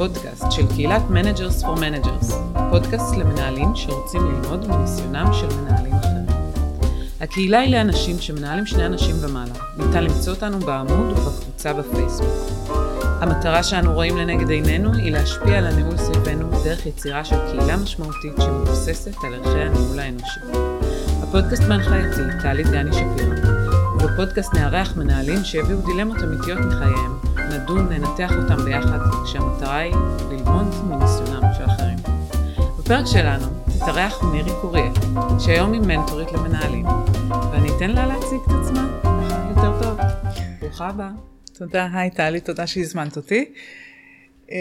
הפודקאסט 0.00 0.44
של 0.50 0.66
קהילת 0.66 1.02
Managers 1.10 1.64
for 1.64 1.78
Managers, 1.78 2.34
פודקאסט 2.70 3.16
למנהלים 3.16 3.68
שרוצים 3.74 4.20
ללמוד 4.24 4.68
מניסיונם 4.68 5.30
של 5.32 5.46
מנהלים 5.56 5.92
אחרים. 5.92 6.26
הקהילה 7.20 7.58
היא 7.58 7.76
לאנשים 7.76 8.20
שמנהלים 8.20 8.66
שני 8.66 8.86
אנשים 8.86 9.16
ומעלה. 9.20 9.54
ניתן 9.76 10.04
למצוא 10.04 10.32
אותנו 10.32 10.58
בעמוד 10.58 11.18
ובקבוצה 11.18 11.72
בפייסבוק. 11.72 12.28
המטרה 13.20 13.62
שאנו 13.62 13.92
רואים 13.92 14.16
לנגד 14.16 14.50
עינינו 14.50 14.94
היא 14.94 15.12
להשפיע 15.12 15.58
על 15.58 15.66
הניהול 15.66 15.96
סביבנו 15.96 16.50
דרך 16.64 16.86
יצירה 16.86 17.24
של 17.24 17.36
קהילה 17.50 17.76
משמעותית 17.76 18.34
שמבוססת 18.38 19.14
על 19.24 19.34
ערכי 19.34 19.60
הניהול 19.60 19.98
האנושי. 19.98 20.40
הפודקאסט 21.22 21.62
מהנחייתי, 21.62 22.20
טלי 22.42 22.64
דגני 22.64 22.92
שפירא, 22.92 23.34
ובפודקאסט 23.94 24.54
נארח 24.54 24.96
מנהלים 24.96 25.44
שיביאו 25.44 25.78
דילמות 25.80 26.16
אמיתיות 26.22 26.58
מחייהם, 26.58 27.19
נדון, 27.52 27.92
ננתח 27.92 28.32
אותם 28.32 28.64
ביחד, 28.64 28.98
כשהמטרה 29.24 29.76
היא 29.76 29.94
ללמוד 30.30 30.66
מניסיונם 30.84 31.42
של 31.58 31.64
אחרים. 31.64 31.98
בפרק 32.78 33.06
שלנו 33.06 33.46
תתארח 33.64 34.22
מירי 34.22 34.50
קוריאל, 34.60 34.92
שהיום 35.38 35.72
היא 35.72 35.80
מנטורית 35.80 36.32
למנהלים, 36.32 36.86
ואני 37.52 37.68
אתן 37.76 37.90
לה 37.90 38.06
להציג 38.06 38.40
את 38.46 38.52
עצמה 38.62 38.88
יותר 39.48 39.82
טוב. 39.82 39.98
ברוכה 40.60 40.88
הבאה. 40.88 41.10
תודה, 41.58 41.88
היי 41.92 42.10
טלי, 42.10 42.40
תודה 42.40 42.66
שהזמנת 42.66 43.16
אותי. 43.16 43.52
Uh, 44.50 44.52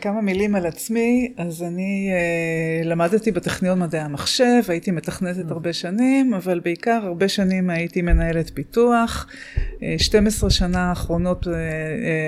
כמה 0.00 0.20
מילים 0.20 0.54
על 0.54 0.66
עצמי, 0.66 1.32
אז 1.36 1.62
אני 1.62 2.10
uh, 2.12 2.86
למדתי 2.86 3.30
בטכניון 3.32 3.78
מדעי 3.78 4.00
המחשב, 4.00 4.62
הייתי 4.68 4.90
מתכנתת 4.90 5.50
הרבה 5.50 5.72
שנים, 5.72 6.34
אבל 6.34 6.60
בעיקר 6.60 7.00
הרבה 7.04 7.28
שנים 7.28 7.70
הייתי 7.70 8.02
מנהלת 8.02 8.50
פיתוח. 8.54 9.26
אה, 9.56 9.80
12 9.98 10.50
שנה 10.50 10.88
האחרונות 10.88 11.44
אה, 11.44 11.46
אה, 11.46 11.50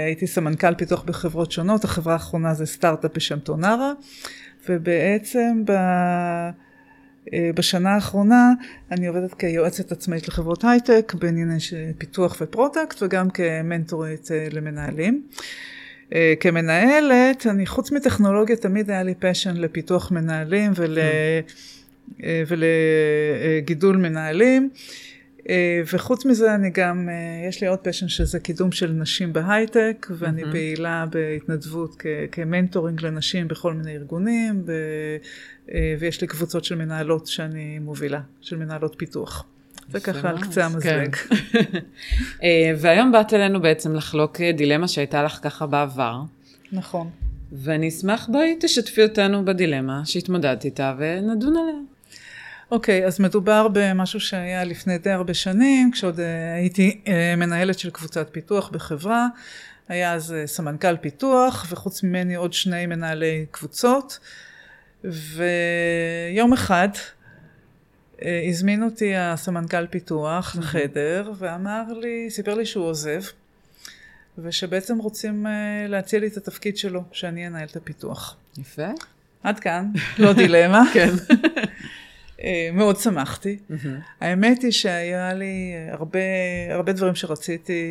הייתי 0.07 0.27
סמנכ"ל 0.27 0.75
פיתוח 0.75 1.03
בחברות 1.03 1.53
שונות, 1.53 1.85
החברה 1.85 2.13
האחרונה 2.13 2.55
זה 2.55 2.67
סטארט-אפ 2.67 3.11
בשם 3.15 3.39
טונרה, 3.39 3.93
ובעצם 4.69 5.63
ב... 5.67 5.73
בשנה 7.55 7.95
האחרונה 7.95 8.53
אני 8.91 9.07
עובדת 9.07 9.35
כיועצת 9.35 9.93
עצמאית 9.93 10.29
לחברות 10.29 10.65
הייטק 10.65 11.15
בענייני 11.19 11.57
פיתוח 11.99 12.37
ו 12.41 12.49
product 12.49 13.03
וגם 13.03 13.31
כמנטורית 13.31 14.29
למנהלים. 14.53 15.23
אה, 16.15 16.35
כמנהלת, 16.41 17.47
אני 17.47 17.67
חוץ 17.67 17.93
מטכנולוגיה 17.93 18.57
תמיד 18.57 18.91
היה 18.91 19.03
לי 19.03 19.15
passion 19.15 19.57
לפיתוח 19.57 20.11
מנהלים 20.11 20.73
ול, 20.75 20.99
אה, 22.25 22.43
ולגידול 22.47 23.97
מנהלים. 23.97 24.71
אה, 25.49 25.83
וחוץ 25.93 26.27
מזה 26.27 26.55
אני 26.55 26.71
גם, 26.71 27.09
יש 27.49 27.61
לי 27.61 27.67
עוד 27.67 27.79
פשן 27.79 28.09
שזה 28.09 28.41
קידום 28.41 28.73
של 28.73 28.93
נשים 28.93 29.33
בהייטק, 29.33 30.07
ואני 30.11 30.43
mm-hmm. 30.43 30.51
פעילה 30.51 31.07
בהתנדבות 31.11 31.97
כ- 31.99 32.07
כמנטורינג 32.33 33.03
לנשים 33.03 33.49
בכל 33.49 33.73
מיני 33.73 33.97
ארגונים, 33.97 34.63
ב- 34.67 35.73
ויש 35.99 36.21
לי 36.21 36.27
קבוצות 36.27 36.65
של 36.65 36.75
מנהלות 36.75 37.27
שאני 37.27 37.79
מובילה, 37.79 38.21
של 38.41 38.57
מנהלות 38.57 38.95
פיתוח. 38.99 39.47
זה 39.89 40.01
ככה 40.01 40.29
על 40.29 40.41
קצה 40.43 40.65
המזלג. 40.65 41.15
כן. 41.15 41.59
אה, 42.43 42.73
והיום 42.77 43.13
באת 43.13 43.35
אלינו 43.35 43.63
בעצם 43.63 43.95
לחלוק 43.95 44.41
דילמה 44.41 44.89
שהייתה 44.89 45.23
לך 45.23 45.39
ככה 45.43 45.67
בעבר. 45.67 46.21
נכון. 46.73 47.11
ואני 47.53 47.89
אשמח, 47.89 48.29
בואי 48.33 48.57
תשתפי 48.61 49.03
אותנו 49.03 49.45
בדילמה 49.45 50.03
שהתמודדת 50.05 50.65
איתה 50.65 50.95
ונדון 50.99 51.57
עליה. 51.57 51.75
אוקיי, 52.71 53.05
okay, 53.05 53.07
אז 53.07 53.21
מדובר 53.21 53.69
במשהו 53.73 54.21
שהיה 54.21 54.65
לפני 54.65 54.99
די 54.99 55.11
הרבה 55.11 55.35
שנים, 55.35 55.91
כשעוד 55.93 56.21
אה, 56.21 56.55
הייתי 56.55 57.01
אה, 57.09 57.35
מנהלת 57.37 57.79
של 57.79 57.91
קבוצת 57.91 58.29
פיתוח 58.33 58.69
בחברה. 58.69 59.27
היה 59.89 60.15
אז 60.15 60.35
סמנכ"ל 60.47 60.97
פיתוח, 60.97 61.67
וחוץ 61.71 62.03
ממני 62.03 62.35
עוד 62.35 62.53
שני 62.53 62.87
מנהלי 62.87 63.47
קבוצות. 63.51 64.19
ויום 65.05 66.53
אחד 66.53 66.89
אה, 66.95 67.01
הזמין 68.23 68.83
אותי 68.83 69.17
הסמנכ"ל 69.17 69.87
פיתוח 69.87 70.57
לחדר 70.59 71.33
ואמר 71.39 71.83
לי, 72.01 72.31
סיפר 72.31 72.55
לי 72.55 72.67
שהוא 72.67 72.85
עוזב 72.85 73.21
ושבעצם 74.39 74.99
רוצים 74.99 75.47
אה, 75.47 75.87
להציע 75.89 76.21
לי 76.21 76.27
את 76.27 76.37
התפקיד 76.37 76.77
שלו, 76.77 77.03
שאני 77.13 77.47
אנהל 77.47 77.67
את 77.71 77.77
הפיתוח. 77.77 78.37
יפה. 78.59 78.89
עד 79.43 79.61
כאן, 79.61 79.91
לא 80.19 80.33
דילמה. 80.33 80.83
כן. 80.95 81.11
אה, 82.43 82.69
מאוד 82.73 82.97
שמחתי. 82.97 83.59
האמת 84.21 84.63
היא 84.63 84.73
שהיה 84.73 85.35
לי 85.35 85.73
הרבה, 85.91 86.19
הרבה 86.71 86.93
דברים 86.93 87.15
שרציתי, 87.15 87.83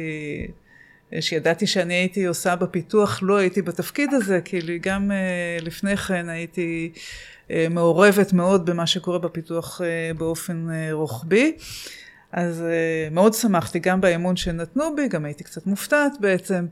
שידעתי 1.19 1.67
שאני 1.67 1.93
הייתי 1.93 2.25
עושה 2.25 2.55
בפיתוח, 2.55 3.19
לא 3.23 3.37
הייתי 3.37 3.61
בתפקיד 3.61 4.13
הזה, 4.13 4.39
כי 4.45 4.79
גם 4.81 5.11
לפני 5.61 5.97
כן 5.97 6.29
הייתי... 6.29 6.91
אה, 7.51 7.67
מעורבת 7.69 8.33
מאוד 8.33 8.65
במה 8.65 8.87
שקורה 8.87 9.19
בפיתוח 9.19 9.81
אה, 9.81 10.11
באופן 10.17 10.67
אה, 10.71 10.89
רוחבי. 10.91 11.57
אז 12.31 12.63
מאוד 13.11 13.33
שמחתי 13.33 13.79
גם 13.79 14.01
באמון 14.01 14.35
שנתנו 14.35 14.95
בי, 14.95 15.07
גם 15.07 15.25
הייתי 15.25 15.43
קצת 15.43 15.65
מופתעת 15.65 16.11
בעצם, 16.19 16.65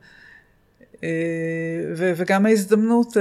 וגם 1.96 2.46
ההזדמנות, 2.46 3.18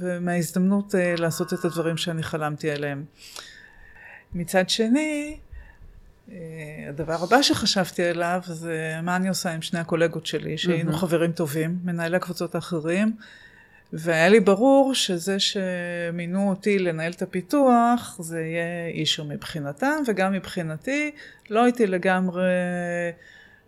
ומההזדמנות 0.00 0.94
לעשות 1.18 1.52
את 1.52 1.64
הדברים 1.64 1.96
שאני 1.96 2.22
חלמתי 2.22 2.70
עליהם. 2.70 3.04
מצד 4.34 4.68
שני, 4.68 5.36
הדבר 6.88 7.16
הבא 7.22 7.42
שחשבתי 7.42 8.04
עליו 8.04 8.40
זה 8.46 8.98
מה 9.02 9.16
אני 9.16 9.28
עושה 9.28 9.50
עם 9.50 9.62
שני 9.62 9.80
הקולגות 9.80 10.26
שלי, 10.26 10.58
שהיינו 10.58 10.92
mm-hmm. 10.92 10.96
חברים 10.96 11.32
טובים, 11.32 11.78
מנהלי 11.84 12.16
הקבוצות 12.16 12.54
האחרים. 12.54 13.12
והיה 13.92 14.28
לי 14.28 14.40
ברור 14.40 14.94
שזה 14.94 15.36
שמינו 15.38 16.50
אותי 16.50 16.78
לנהל 16.78 17.12
את 17.12 17.22
הפיתוח, 17.22 18.16
זה 18.20 18.40
יהיה 18.40 18.88
אישו 18.88 19.24
מבחינתם, 19.24 20.02
וגם 20.06 20.32
מבחינתי, 20.32 21.10
לא 21.50 21.64
הייתי 21.64 21.86
לגמרי 21.86 22.42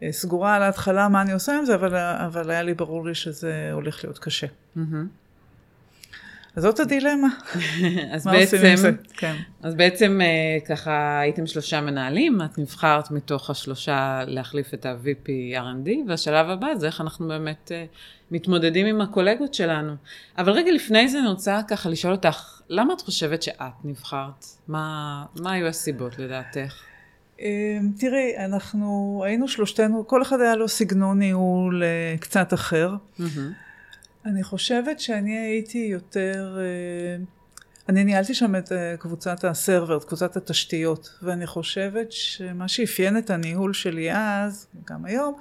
אה, 0.03 0.13
סגורה 0.13 0.55
על 0.55 0.63
ההתחלה 0.63 1.09
מה 1.09 1.23
אני 1.23 1.33
עושה 1.33 1.59
עם 1.59 1.65
זה, 1.65 1.75
אבל, 1.75 1.97
אבל 1.97 2.51
היה 2.51 2.63
לי 2.63 2.75
ברור 2.75 3.07
לי 3.07 3.15
שזה 3.15 3.71
הולך 3.73 4.05
להיות 4.05 4.19
קשה. 4.19 4.47
Mm-hmm. 4.47 4.81
אז 6.56 6.62
זאת 6.62 6.81
הדילמה. 6.81 7.28
אז 8.15 8.27
בעצם, 8.27 8.94
כן. 9.12 9.37
אז 9.62 9.75
בעצם 9.75 10.21
אה, 10.22 10.61
ככה 10.66 11.21
הייתם 11.21 11.47
שלושה 11.47 11.81
מנהלים, 11.81 12.43
את 12.43 12.59
נבחרת 12.59 13.11
מתוך 13.11 13.50
השלושה 13.50 14.21
להחליף 14.27 14.75
את 14.75 14.87
ה-VP 14.87 15.28
R&D, 15.55 15.91
והשלב 16.09 16.50
הבא 16.50 16.75
זה 16.75 16.87
איך 16.87 17.00
אנחנו 17.00 17.28
באמת 17.28 17.72
אה, 17.75 17.84
מתמודדים 18.31 18.87
עם 18.87 19.00
הקולגות 19.00 19.55
שלנו. 19.55 19.93
אבל 20.39 20.53
רגע 20.53 20.72
לפני 20.72 21.09
זה 21.09 21.19
אני 21.19 21.28
רוצה 21.28 21.60
ככה 21.69 21.89
לשאול 21.89 22.12
אותך, 22.12 22.60
למה 22.69 22.93
את 22.94 23.00
חושבת 23.00 23.43
שאת 23.43 23.84
נבחרת? 23.84 24.44
מה, 24.69 25.25
מה 25.41 25.53
היו 25.53 25.66
הסיבות 25.66 26.19
לדעתך? 26.19 26.75
אמ, 27.41 27.91
תראי, 27.99 28.37
אנחנו 28.44 29.22
היינו 29.27 29.49
שלושתנו, 29.49 30.06
כל 30.06 30.22
אחד 30.22 30.41
היה 30.41 30.56
לו 30.56 30.69
סגנון 30.69 31.19
ניהול 31.19 31.83
אה, 31.83 32.15
קצת 32.21 32.55
אחר. 32.55 32.94
Mm-hmm. 33.21 33.25
אני 34.25 34.43
חושבת 34.43 35.01
שאני 35.01 35.39
הייתי 35.39 35.79
יותר, 35.79 36.59
אה, 36.59 37.25
אני 37.89 38.05
ניהלתי 38.05 38.35
שם 38.35 38.57
את 38.57 38.73
אה, 38.73 38.95
קבוצת 38.99 39.45
הסרבר, 39.45 39.97
את 39.97 40.05
קבוצת 40.05 40.37
התשתיות, 40.37 41.19
ואני 41.23 41.47
חושבת 41.47 42.13
שמה 42.13 42.69
שאפיין 42.69 43.19
את 43.19 43.31
הניהול 43.31 43.73
שלי 43.73 44.13
אז, 44.13 44.67
גם 44.87 45.05
היום, 45.05 45.39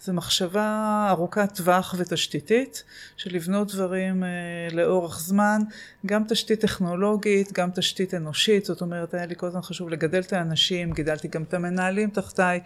זה 0.00 0.12
מחשבה 0.12 1.06
ארוכת 1.10 1.54
טווח 1.54 1.94
ותשתיתית, 1.98 2.84
של 3.16 3.34
לבנות 3.34 3.72
דברים 3.72 4.24
אה, 4.24 4.28
לאורך 4.72 5.20
זמן, 5.20 5.62
גם 6.06 6.24
תשתית 6.28 6.60
טכנולוגית, 6.60 7.52
גם 7.52 7.70
תשתית 7.74 8.14
אנושית, 8.14 8.64
זאת 8.64 8.80
אומרת, 8.80 9.14
היה 9.14 9.26
לי 9.26 9.34
כל 9.36 9.46
הזמן 9.46 9.62
חשוב 9.62 9.88
לגדל 9.88 10.20
את 10.20 10.32
האנשים, 10.32 10.92
גידלתי 10.92 11.28
גם 11.28 11.42
את 11.42 11.54
המנהלים 11.54 12.10
תחתיי, 12.10 12.60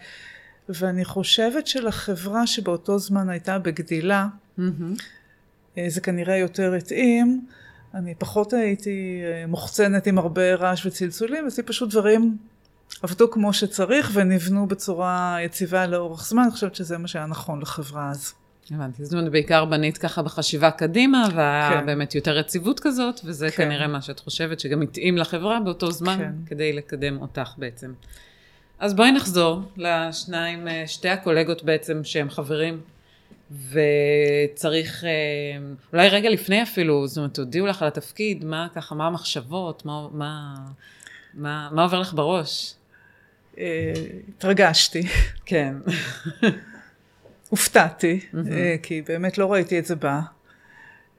ואני 0.69 1.05
חושבת 1.05 1.67
שלחברה 1.67 2.47
שבאותו 2.47 2.99
זמן 2.99 3.29
הייתה 3.29 3.59
בגדילה, 3.59 4.27
mm-hmm. 4.59 4.61
אה, 5.77 5.85
זה 5.87 6.01
כנראה 6.01 6.37
יותר 6.37 6.73
התאים. 6.73 7.45
אני 7.93 8.15
פחות 8.15 8.53
הייתי 8.53 9.21
אה, 9.23 9.47
מוחצנת 9.47 10.07
עם 10.07 10.17
הרבה 10.17 10.55
רעש 10.55 10.85
וצלצולים, 10.85 11.47
עשיתי 11.47 11.67
פשוט 11.67 11.89
דברים 11.89 12.37
עבדו 13.01 13.31
כמו 13.31 13.53
שצריך 13.53 14.11
ונבנו 14.13 14.67
בצורה 14.67 15.37
יציבה 15.41 15.87
לאורך 15.87 16.25
זמן, 16.25 16.41
אני 16.41 16.51
חושבת 16.51 16.75
שזה 16.75 16.97
מה 16.97 17.07
שהיה 17.07 17.25
נכון 17.25 17.61
לחברה 17.61 18.11
אז. 18.11 18.33
הבנתי, 18.71 19.05
זאת 19.05 19.13
אומרת, 19.13 19.31
בעיקר 19.31 19.65
בנית 19.65 19.97
ככה 19.97 20.21
בחשיבה 20.21 20.71
קדימה, 20.71 21.27
והיה 21.35 21.79
כן. 21.79 21.85
באמת 21.85 22.15
יותר 22.15 22.37
יציבות 22.37 22.79
כזאת, 22.79 23.19
וזה 23.25 23.51
כן. 23.51 23.63
כנראה 23.63 23.87
מה 23.87 24.01
שאת 24.01 24.19
חושבת 24.19 24.59
שגם 24.59 24.81
התאים 24.81 25.17
לחברה 25.17 25.59
באותו 25.59 25.91
זמן, 25.91 26.17
כן. 26.17 26.33
כדי 26.45 26.73
לקדם 26.73 27.21
אותך 27.21 27.53
בעצם. 27.57 27.93
אז 28.79 28.93
בואי 28.93 29.11
נחזור 29.11 29.61
לשניים, 29.77 30.67
אה, 30.67 30.83
שתי 30.87 31.09
הקולגות 31.09 31.63
בעצם 31.63 32.03
שהם 32.03 32.29
חברים 32.29 32.81
וצריך, 33.51 35.03
אה, 35.03 35.09
אולי 35.93 36.09
רגע 36.09 36.29
לפני 36.29 36.63
אפילו, 36.63 37.07
זאת 37.07 37.17
אומרת, 37.17 37.33
תודיעו 37.33 37.67
לך 37.67 37.81
על 37.81 37.87
התפקיד, 37.87 38.45
מה 38.45 38.67
ככה, 38.75 38.95
מה 38.95 39.07
המחשבות, 39.07 39.85
מה, 39.85 40.07
מה, 40.11 40.55
מה, 41.33 41.69
מה 41.71 41.83
עובר 41.83 41.99
לך 41.99 42.13
בראש? 42.13 42.75
אה, 43.57 43.93
התרגשתי. 44.29 45.03
כן. 45.45 45.75
הופתעתי, 47.49 48.19
mm-hmm. 48.19 48.37
כי 48.83 49.01
באמת 49.01 49.37
לא 49.37 49.53
ראיתי 49.53 49.79
את 49.79 49.85
זה 49.85 49.95
בא. 49.95 50.19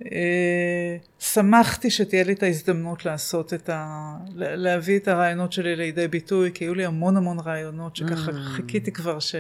אה, 0.03 0.97
שמחתי 1.19 1.91
שתהיה 1.91 2.25
לי 2.25 2.33
את 2.33 2.43
ההזדמנות 2.43 3.05
לעשות 3.05 3.55
את 3.55 3.69
ה... 3.69 4.15
להביא 4.37 4.99
את 4.99 5.09
הרעיונות 5.09 5.53
שלי 5.53 5.77
לידי 5.77 6.09
ביטוי, 6.09 6.51
כי 6.55 6.65
היו 6.65 6.75
לי 6.75 6.85
המון 6.85 7.17
המון 7.17 7.41
רעיונות 7.41 7.97
שככה. 7.97 8.33
חיכיתי 8.33 8.93
כבר 8.93 9.21
ש... 9.21 9.35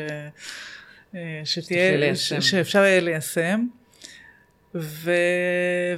אה, 1.15 1.41
שתהיה, 1.45 2.17
ש... 2.17 2.33
שאפשר 2.33 2.79
יהיה 2.79 3.01
ליישם. 3.01 3.67
ו... 4.75 5.11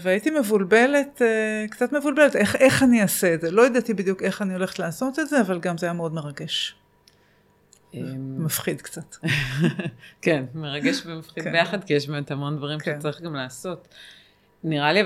והייתי 0.01 0.31
מבולבלת, 0.31 1.23
אה, 1.23 1.65
קצת 1.71 1.93
מבולבלת, 1.93 2.37
איך, 2.37 2.57
איך 2.57 2.83
אני 2.83 3.03
אעשה 3.03 3.35
את 3.35 3.41
זה. 3.41 3.51
לא 3.51 3.67
ידעתי 3.67 3.95
בדיוק 3.95 4.23
איך 4.23 4.43
אני 4.43 4.55
הולכת 4.55 4.79
לעשות 4.79 5.19
את 5.19 5.29
זה, 5.29 5.41
אבל 5.41 5.61
גם 5.61 5.79
זה 5.79 5.87
היה 5.87 5.93
מאוד 5.93 6.15
מרגש. 6.15 6.75
אמ, 7.95 8.45
מפחיד 8.45 8.83
קצת. 8.83 9.17
כן, 10.23 10.45
מרגש 10.55 11.03
ומפחיד 11.07 11.45
כן. 11.45 11.53
ביחד, 11.53 11.85
כי 11.85 11.95
יש 11.95 12.09
באמת 12.09 12.31
המון 12.31 12.57
דברים 12.57 12.79
כן. 12.79 12.97
שצריך 12.99 13.21
גם 13.21 13.35
לעשות. 13.35 13.89
נראה 14.65 14.93
לי, 14.93 15.03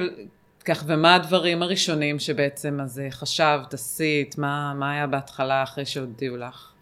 כך, 0.64 0.84
ומה 0.86 1.14
הדברים 1.14 1.62
הראשונים 1.62 2.18
שבעצם 2.18 2.80
אז 2.82 2.98
אה, 2.98 3.10
חשבת, 3.10 3.74
עשית, 3.74 4.38
מה, 4.38 4.74
מה 4.74 4.92
היה 4.92 5.06
בהתחלה 5.06 5.62
אחרי 5.62 5.86
שהודיעו 5.86 6.36
לך? 6.36 6.72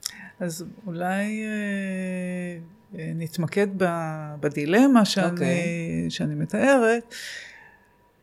אז 0.40 0.64
אולי 0.87 1.43
אה, 1.44 2.58
אה, 2.99 3.12
נתמקד 3.14 3.67
ב, 3.76 3.85
בדילמה 4.40 5.05
שאני, 5.05 5.26
okay. 5.26 5.31
אוקיי. 5.31 6.06
שאני 6.11 6.35
מתארת. 6.35 7.14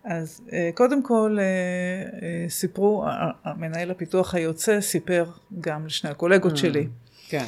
אז 0.05 0.41
אה, 0.53 0.69
קודם 0.73 1.03
כל 1.03 1.37
אה, 1.39 1.43
אה, 1.43 2.49
סיפרו, 2.49 3.05
מנהל 3.57 3.91
הפיתוח 3.91 4.35
היוצא 4.35 4.81
סיפר 4.81 5.25
גם 5.61 5.85
לשני 5.85 6.09
הקולגות 6.09 6.53
mm, 6.53 6.57
שלי. 6.57 6.87
כן. 7.29 7.45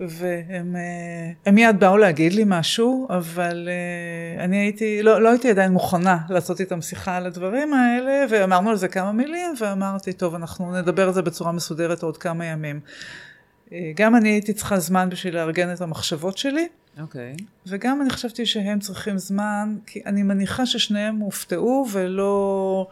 והם 0.00 0.76
מיד 1.52 1.80
באו 1.80 1.96
להגיד 1.96 2.32
לי 2.32 2.42
משהו, 2.46 3.06
אבל 3.10 3.68
אני 4.38 4.56
הייתי, 4.56 5.02
לא, 5.02 5.22
לא 5.22 5.28
הייתי 5.28 5.50
עדיין 5.50 5.72
מוכנה 5.72 6.18
לעשות 6.28 6.60
איתם 6.60 6.82
שיחה 6.82 7.16
על 7.16 7.26
הדברים 7.26 7.74
האלה, 7.74 8.24
ואמרנו 8.30 8.70
על 8.70 8.76
זה 8.76 8.88
כמה 8.88 9.12
מילים, 9.12 9.54
ואמרתי, 9.60 10.12
טוב, 10.12 10.34
אנחנו 10.34 10.80
נדבר 10.80 11.06
על 11.06 11.12
זה 11.12 11.22
בצורה 11.22 11.52
מסודרת 11.52 12.02
עוד 12.02 12.16
כמה 12.16 12.46
ימים. 12.46 12.80
אה, 13.74 13.92
גם 13.96 14.16
אני 14.16 14.28
הייתי 14.28 14.52
צריכה 14.52 14.78
זמן 14.78 15.08
בשביל 15.10 15.34
לארגן 15.34 15.72
את 15.72 15.80
המחשבות 15.80 16.38
שלי. 16.38 16.68
אוקיי. 17.00 17.34
Okay. 17.38 17.42
וגם 17.66 18.02
אני 18.02 18.10
חשבתי 18.10 18.46
שהם 18.46 18.78
צריכים 18.78 19.18
זמן, 19.18 19.76
כי 19.86 20.02
אני 20.06 20.22
מניחה 20.22 20.66
ששניהם 20.66 21.16
הופתעו 21.16 21.86
ולא 21.92 22.88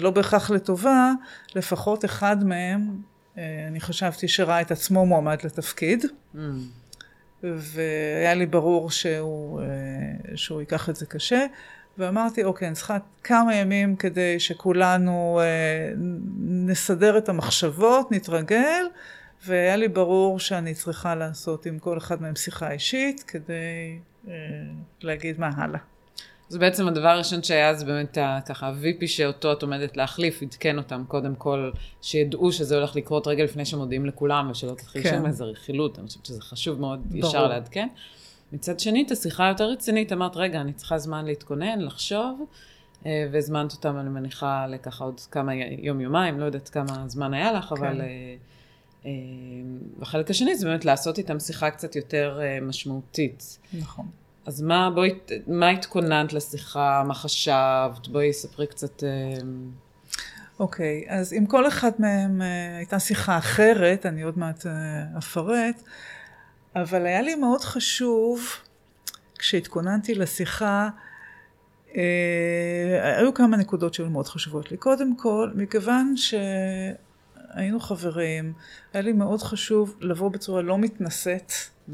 לא 0.00 0.10
בהכרח 0.10 0.50
לטובה, 0.50 1.12
לפחות 1.54 2.04
אחד 2.04 2.44
מהם 2.44 2.96
אה, 3.38 3.64
אני 3.68 3.80
חשבתי 3.80 4.28
שראה 4.28 4.60
את 4.60 4.70
עצמו 4.70 5.06
מועמד 5.06 5.38
לתפקיד, 5.44 6.04
mm. 6.04 6.38
והיה 7.42 8.34
לי 8.34 8.46
ברור 8.46 8.90
שהוא, 8.90 9.60
אה, 9.60 9.66
שהוא 10.36 10.60
ייקח 10.60 10.90
את 10.90 10.96
זה 10.96 11.06
קשה, 11.06 11.46
ואמרתי, 11.98 12.44
אוקיי, 12.44 12.68
אני 12.68 12.74
צריכה 12.74 12.98
כמה 13.24 13.54
ימים 13.54 13.96
כדי 13.96 14.40
שכולנו 14.40 15.40
אה, 15.42 15.92
נסדר 16.38 17.18
את 17.18 17.28
המחשבות, 17.28 18.12
נתרגל, 18.12 18.84
והיה 19.46 19.76
לי 19.76 19.88
ברור 19.88 20.38
שאני 20.38 20.74
צריכה 20.74 21.14
לעשות 21.14 21.66
עם 21.66 21.78
כל 21.78 21.98
אחד 21.98 22.22
מהם 22.22 22.36
שיחה 22.36 22.70
אישית, 22.70 23.22
כדי 23.22 23.98
להגיד 25.02 25.40
מה 25.40 25.50
הלאה. 25.56 25.80
אז 26.50 26.56
בעצם 26.56 26.88
הדבר 26.88 27.08
הראשון 27.08 27.42
שהיה 27.42 27.74
זה 27.74 27.84
באמת 27.84 28.18
ככה 28.48 28.66
ה-VP 28.66 29.06
שאותו 29.06 29.52
את 29.52 29.62
עומדת 29.62 29.96
להחליף, 29.96 30.42
עדכן 30.42 30.78
אותם 30.78 31.04
קודם 31.08 31.34
כל, 31.34 31.70
שידעו 32.02 32.52
שזה 32.52 32.76
הולך 32.76 32.96
לקרות 32.96 33.26
רגע 33.26 33.44
לפני 33.44 33.64
שמודיעים 33.64 34.06
לכולם, 34.06 34.50
ושלא 34.50 34.74
תתחיל 34.74 35.02
כן. 35.02 35.10
שם 35.10 35.26
איזה 35.26 35.44
רכילות, 35.44 35.98
אני 35.98 36.06
חושבת 36.06 36.26
שזה 36.26 36.42
חשוב 36.42 36.80
מאוד 36.80 37.00
ברור. 37.10 37.30
ישר 37.30 37.48
לעדכן. 37.48 37.88
מצד 38.52 38.80
שני, 38.80 39.02
את 39.06 39.10
השיחה 39.10 39.46
היותר 39.46 39.70
רצינית, 39.70 40.12
אמרת, 40.12 40.36
רגע, 40.36 40.60
אני 40.60 40.72
צריכה 40.72 40.98
זמן 40.98 41.24
להתכונן, 41.24 41.80
לחשוב, 41.80 42.46
אה, 43.06 43.28
והזמנת 43.32 43.72
אותם, 43.72 43.98
אני 43.98 44.08
מניחה, 44.08 44.66
לככה 44.66 45.04
עוד 45.04 45.20
כמה 45.20 45.52
יום-יומיים, 45.78 46.40
לא 46.40 46.44
יודעת 46.44 46.68
כמה 46.68 47.04
זמן 47.06 47.34
היה 47.34 47.52
לך, 47.52 47.64
כן. 47.64 47.76
אבל... 47.76 48.00
והחלק 49.98 50.26
אה, 50.26 50.30
השני 50.30 50.56
זה 50.56 50.66
באמת 50.66 50.84
לעשות 50.84 51.18
איתם 51.18 51.40
שיחה 51.40 51.70
קצת 51.70 51.96
יותר 51.96 52.40
משמעותית. 52.62 53.58
נכון. 53.78 54.06
אז 54.46 54.62
מה, 54.62 54.90
בואי, 54.94 55.10
מה 55.46 55.70
התכוננת 55.70 56.32
לשיחה, 56.32 57.02
מה 57.06 57.14
חשבת? 57.14 58.08
בואי 58.08 58.32
ספרי 58.32 58.66
קצת... 58.66 59.04
אה, 59.04 59.08
אוקיי, 60.60 61.04
okay, 61.06 61.12
אז 61.12 61.32
עם 61.32 61.46
כל 61.46 61.68
אחד 61.68 61.90
מהם 61.98 62.42
הייתה 62.76 62.98
שיחה 62.98 63.38
אחרת, 63.38 64.06
אני 64.06 64.22
עוד 64.22 64.38
מעט 64.38 64.66
אפרט, 65.18 65.82
אבל 66.76 67.06
היה 67.06 67.22
לי 67.22 67.34
מאוד 67.34 67.60
חשוב, 67.60 68.46
כשהתכוננתי 69.38 70.14
לשיחה, 70.14 70.88
היו 73.02 73.34
כמה 73.34 73.56
נקודות 73.56 73.94
שהיו 73.94 74.10
מאוד 74.10 74.26
חשובות 74.26 74.70
לי. 74.70 74.76
קודם 74.76 75.16
כל, 75.16 75.50
מכיוון 75.54 76.14
שהיינו 77.54 77.80
חברים, 77.80 78.52
היה 78.92 79.02
לי 79.02 79.12
מאוד 79.12 79.42
חשוב 79.42 79.96
לבוא 80.00 80.30
בצורה 80.30 80.62
לא 80.62 80.78
מתנשאת. 80.78 81.52
Mm. 81.52 81.92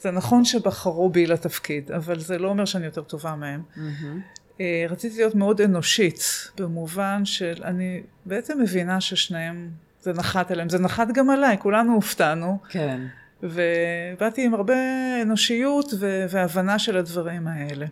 זה 0.00 0.10
נכון 0.10 0.44
שבחרו 0.44 1.10
בי 1.10 1.26
לתפקיד, 1.26 1.92
אבל 1.92 2.18
זה 2.20 2.38
לא 2.38 2.48
אומר 2.48 2.64
שאני 2.64 2.84
יותר 2.84 3.02
טובה 3.02 3.34
מהם. 3.34 3.62
Mm-hmm. 3.76 4.60
רציתי 4.88 5.16
להיות 5.16 5.34
מאוד 5.34 5.60
אנושית, 5.60 6.50
במובן 6.58 7.24
של 7.24 7.54
אני 7.64 8.02
בעצם 8.26 8.60
מבינה 8.60 9.00
ששניהם, 9.00 9.70
זה 10.00 10.12
נחת 10.12 10.50
עליהם, 10.50 10.68
זה 10.68 10.78
נחת 10.78 11.08
גם 11.14 11.30
עליי, 11.30 11.56
כולנו 11.58 11.94
הופתענו. 11.94 12.58
כן. 12.68 13.00
ובאתי 13.42 14.44
עם 14.44 14.54
הרבה 14.54 14.74
אנושיות 15.22 15.92
והבנה 16.28 16.78
של 16.78 16.96
הדברים 16.96 17.48
האלה. 17.48 17.86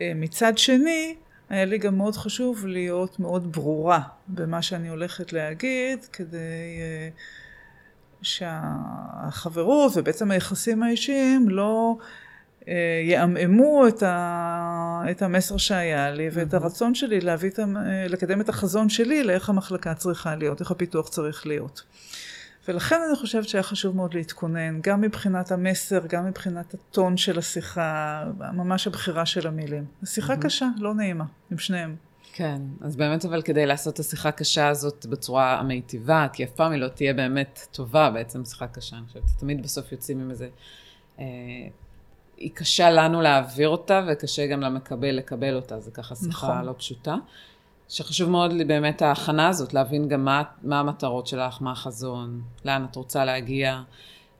אה, 0.00 0.12
מצד 0.14 0.58
שני, 0.58 1.14
היה 1.48 1.64
לי 1.64 1.78
גם 1.78 1.96
מאוד 1.96 2.16
חשוב 2.16 2.66
להיות 2.66 3.20
מאוד 3.20 3.52
ברורה 3.52 4.00
במה 4.28 4.62
שאני 4.62 4.88
הולכת 4.88 5.32
להגיד, 5.32 6.04
כדי... 6.12 6.80
שהחברות 8.22 9.92
ובעצם 9.96 10.30
היחסים 10.30 10.82
האישיים 10.82 11.48
לא 11.48 11.96
אה, 12.68 12.74
יעמעמו 13.04 13.88
את, 13.88 14.02
ה, 14.02 15.02
את 15.10 15.22
המסר 15.22 15.56
שהיה 15.56 16.10
לי 16.10 16.28
ואת 16.32 16.54
הרצון 16.54 16.94
שלי 16.94 17.20
להביא 17.20 17.50
את, 17.50 17.58
לקדם 18.08 18.40
את 18.40 18.48
החזון 18.48 18.88
שלי 18.88 19.24
לאיך 19.24 19.48
המחלקה 19.48 19.94
צריכה 19.94 20.36
להיות, 20.36 20.60
איך 20.60 20.70
הפיתוח 20.70 21.08
צריך 21.08 21.46
להיות. 21.46 21.82
ולכן 22.68 22.96
אני 23.08 23.16
חושבת 23.16 23.48
שהיה 23.48 23.62
חשוב 23.62 23.96
מאוד 23.96 24.14
להתכונן, 24.14 24.80
גם 24.80 25.00
מבחינת 25.00 25.52
המסר, 25.52 26.00
גם 26.08 26.26
מבחינת 26.26 26.74
הטון 26.74 27.16
של 27.16 27.38
השיחה, 27.38 28.24
ממש 28.52 28.86
הבחירה 28.86 29.26
של 29.26 29.46
המילים. 29.46 29.84
שיחה 30.04 30.34
mm-hmm. 30.34 30.42
קשה, 30.42 30.68
לא 30.78 30.94
נעימה, 30.94 31.24
עם 31.50 31.58
שניהם. 31.58 31.96
כן, 32.32 32.62
אז 32.80 32.96
באמת 32.96 33.24
אבל 33.24 33.42
כדי 33.42 33.66
לעשות 33.66 33.94
את 33.94 33.98
השיחה 33.98 34.28
הקשה 34.28 34.68
הזאת 34.68 35.06
בצורה 35.06 35.58
המיטיבה, 35.58 36.26
כי 36.32 36.44
אף 36.44 36.50
פעם 36.50 36.72
היא 36.72 36.80
לא 36.80 36.88
תהיה 36.88 37.14
באמת 37.14 37.66
טובה 37.72 38.10
בעצם 38.10 38.44
שיחה 38.44 38.66
קשה, 38.66 38.96
אני 38.96 39.06
חושבת, 39.06 39.22
תמיד 39.38 39.62
בסוף 39.62 39.92
יוצאים 39.92 40.20
עם 40.20 40.30
איזה... 40.30 40.48
אה, 41.18 41.24
היא 42.36 42.50
קשה 42.54 42.90
לנו 42.90 43.20
להעביר 43.20 43.68
אותה, 43.68 44.06
וקשה 44.08 44.46
גם 44.46 44.60
למקבל 44.60 45.10
לקבל 45.10 45.56
אותה, 45.56 45.80
זה 45.80 45.90
ככה 45.90 46.14
שיחה 46.14 46.28
נכון. 46.28 46.64
לא 46.64 46.74
פשוטה. 46.78 47.16
שחשוב 47.88 48.30
מאוד 48.30 48.52
לי 48.52 48.64
באמת 48.64 49.02
ההכנה 49.02 49.48
הזאת, 49.48 49.74
להבין 49.74 50.08
גם 50.08 50.24
מה, 50.24 50.42
מה 50.62 50.80
המטרות 50.80 51.26
שלך, 51.26 51.62
מה 51.62 51.72
החזון, 51.72 52.42
לאן 52.64 52.86
את 52.90 52.96
רוצה 52.96 53.24
להגיע, 53.24 53.82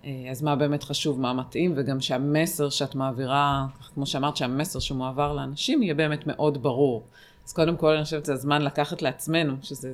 אה, 0.05 0.11
אז 0.31 0.43
מה 0.43 0.57
באמת 0.57 0.83
חשוב, 0.83 1.21
מה 1.21 1.33
מתאים, 1.33 1.73
וגם 1.77 2.01
שהמסר 2.01 2.69
שאת 2.69 2.95
מעבירה, 2.95 3.67
כמו 3.95 4.07
שאמרת, 4.07 4.37
שהמסר 4.37 4.79
שמועבר 4.79 5.33
לאנשים 5.33 5.83
יהיה 5.83 5.95
באמת 5.95 6.27
מאוד 6.27 6.63
ברור. 6.63 7.03
אז 7.47 7.53
קודם 7.53 7.77
כל 7.77 7.95
אני 7.95 8.05
חושבת 8.05 8.25
שזה 8.25 8.33
הזמן 8.33 8.63
לקחת 8.63 9.03
לעצמנו, 9.03 9.57
שזה, 9.63 9.93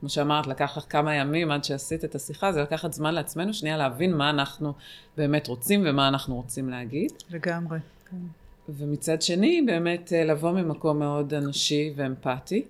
כמו 0.00 0.08
שאמרת, 0.08 0.46
לקח 0.46 0.76
לך 0.76 0.84
כמה 0.88 1.14
ימים 1.14 1.50
עד 1.50 1.64
שעשית 1.64 2.04
את 2.04 2.14
השיחה, 2.14 2.52
זה 2.52 2.62
לקחת 2.62 2.92
זמן 2.92 3.14
לעצמנו, 3.14 3.54
שנייה 3.54 3.76
להבין 3.76 4.14
מה 4.14 4.30
אנחנו 4.30 4.72
באמת 5.16 5.48
רוצים 5.48 5.82
ומה 5.86 6.08
אנחנו 6.08 6.36
רוצים 6.36 6.68
להגיד. 6.68 7.12
לגמרי, 7.30 7.78
כן. 8.10 8.16
ומצד 8.68 9.22
שני, 9.22 9.62
באמת 9.66 10.12
אה, 10.12 10.24
לבוא 10.24 10.52
ממקום 10.52 10.98
מאוד 10.98 11.34
אנושי 11.34 11.92
ואמפתי. 11.96 12.64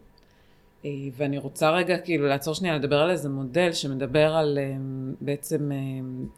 אה, 0.87 0.91
ואני 1.17 1.39
רוצה 1.39 1.71
רגע 1.71 1.99
כאילו 1.99 2.27
לעצור 2.27 2.55
שנייה 2.55 2.77
לדבר 2.77 2.99
על 2.99 3.11
איזה 3.11 3.29
מודל 3.29 3.73
שמדבר 3.73 4.35
על 4.35 4.59
אה, 4.59 4.77
בעצם 5.21 5.71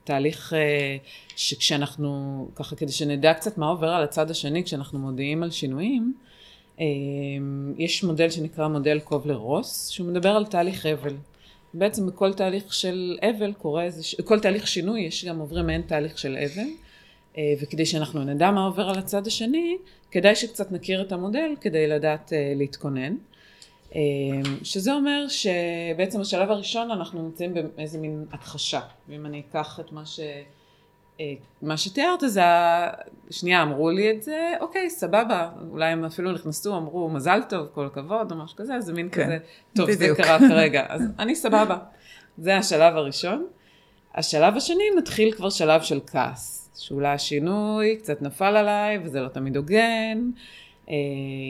תהליך 0.05 0.53
שכשאנחנו, 1.37 2.49
ככה 2.55 2.77
כדי 2.77 2.93
שנדע 2.93 3.35
קצת 3.35 3.59
מה 3.59 3.69
עובר 3.69 3.89
על 3.89 4.03
הצד 4.03 4.31
השני 4.31 4.65
כשאנחנו 4.65 4.99
מודיעים 4.99 5.43
על 5.43 5.51
שינויים, 5.51 6.15
יש 7.79 8.05
מודל 8.05 8.31
שנקרא 8.31 8.69
מודל 8.69 9.01
קובלר 9.01 9.35
רוס, 9.37 9.89
שהוא 9.89 10.09
מדבר 10.09 10.29
על 10.29 10.47
תהליך 10.47 10.87
אבל. 10.87 11.15
בעצם 11.75 12.07
בכל 12.07 12.33
תהליך 12.33 12.75
של 12.75 13.19
אבל 13.31 13.53
קורה 13.53 13.85
איזה, 13.85 14.03
כל 14.25 14.41
תהליך 14.41 14.67
שינוי 14.67 15.01
יש 15.01 15.25
גם 15.25 15.39
עוברים 15.39 15.67
מעין 15.67 15.83
תהליך 15.83 16.19
של 16.19 16.37
אבל, 16.37 16.69
אה, 17.39 17.55
וכדי 17.61 17.87
שאנחנו 17.87 18.25
נדע 18.25 18.51
מה 18.51 18.65
עובר 18.65 18.89
על 18.89 18.99
הצד 18.99 19.27
השני, 19.27 19.77
כדאי 20.11 20.35
שקצת 20.35 20.73
נכיר 20.73 21.03
את 21.03 21.13
המודל 21.13 21.51
כדי 21.61 21.87
לדעת 21.87 22.33
אה, 22.33 22.53
להתכונן. 22.57 23.17
אמ, 23.95 24.43
שזה 24.63 24.93
אומר 24.93 25.27
שבעצם 25.29 26.21
בשלב 26.21 26.51
הראשון 26.51 26.91
אנחנו 26.91 27.23
נמצאים 27.23 27.55
באיזה 27.77 27.99
מין 27.99 28.25
הכחשה, 28.33 28.81
ואם 29.09 29.27
אני 29.27 29.43
אקח 29.51 29.81
את 29.81 29.93
מה 29.93 30.07
ש... 30.07 30.21
מה 31.63 31.77
שתיארת 31.77 32.21
זה, 32.27 32.43
שנייה 33.31 33.63
אמרו 33.63 33.91
לי 33.91 34.11
את 34.11 34.23
זה, 34.23 34.53
אוקיי, 34.61 34.91
סבבה, 34.91 35.51
אולי 35.71 35.87
הם 35.91 36.05
אפילו 36.05 36.33
נכנסו, 36.33 36.77
אמרו 36.77 37.09
מזל 37.09 37.41
טוב, 37.49 37.67
כל 37.75 37.87
הכבוד, 37.87 38.33
או 38.33 38.37
משהו 38.37 38.57
כזה, 38.57 38.81
זה 38.81 38.93
מין 38.93 39.09
כן, 39.13 39.25
כזה, 39.25 39.39
טוב, 39.77 39.91
בדיוק. 39.91 40.17
זה 40.17 40.23
קרה 40.23 40.39
כרגע, 40.39 40.87
אז 40.89 41.03
אני 41.19 41.35
סבבה. 41.35 41.79
זה 42.39 42.57
השלב 42.57 42.97
הראשון. 42.97 43.47
השלב 44.15 44.57
השני 44.57 44.85
מתחיל 44.99 45.33
כבר 45.33 45.51
שלב 45.51 45.83
של 45.83 46.01
כעס, 46.07 46.71
שאולי 46.79 47.09
השינוי 47.09 47.97
קצת 47.97 48.23
נפל 48.23 48.57
עליי, 48.57 48.99
וזה 49.05 49.21
לא 49.21 49.29
תמיד 49.29 49.57
הוגן. 49.57 50.31
אה, 50.91 50.95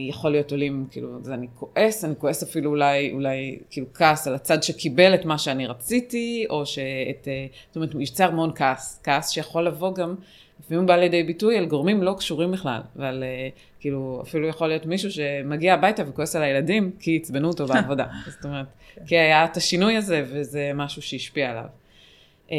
יכול 0.09 0.31
להיות 0.31 0.51
עולים, 0.51 0.87
כאילו, 0.91 1.19
אז 1.21 1.31
אני 1.31 1.47
כועס, 1.55 2.05
אני 2.05 2.15
כועס 2.19 2.43
אפילו 2.43 2.71
אולי, 2.71 3.13
אולי 3.13 3.59
כאילו 3.71 3.87
כעס 3.95 4.27
על 4.27 4.35
הצד 4.35 4.63
שקיבל 4.63 5.15
את 5.15 5.25
מה 5.25 5.39
שאני 5.39 5.67
רציתי, 5.67 6.47
או 6.51 6.67
שאת, 6.67 7.29
אה, 7.29 7.47
זאת 7.67 7.77
אומרת, 7.77 7.95
יוצר 7.95 8.29
המון 8.29 8.51
כעס, 8.55 9.01
כעס 9.05 9.31
שיכול 9.31 9.67
לבוא 9.67 9.95
גם, 9.95 10.15
לפעמים 10.61 10.87
בא 10.87 10.97
לידי 10.97 11.23
ביטוי 11.23 11.59
על 11.59 11.67
גורמים 11.67 12.03
לא 12.03 12.15
קשורים 12.19 12.53
בכלל, 12.53 12.81
ועל, 12.97 13.25
אה, 13.25 13.49
כאילו, 13.81 14.23
אפילו 14.23 14.49
יכול 14.49 14.69
להיות 14.69 14.87
מישהו 14.87 15.11
שמגיע 15.11 15.75
הביתה 15.75 16.03
וכועס 16.09 16.37
על 16.37 16.43
הילדים, 16.43 16.91
כי 17.01 17.19
עצבנו 17.23 17.49
אותו 17.49 17.67
בעבודה, 17.75 18.07
זאת 18.27 18.45
אומרת, 18.45 18.67
כי 19.07 19.19
היה 19.19 19.45
את 19.45 19.57
השינוי 19.57 19.97
הזה, 19.97 20.25
וזה 20.27 20.71
משהו 20.75 21.03
שהשפיע 21.03 21.51
עליו. 21.51 21.65
אה, 22.51 22.57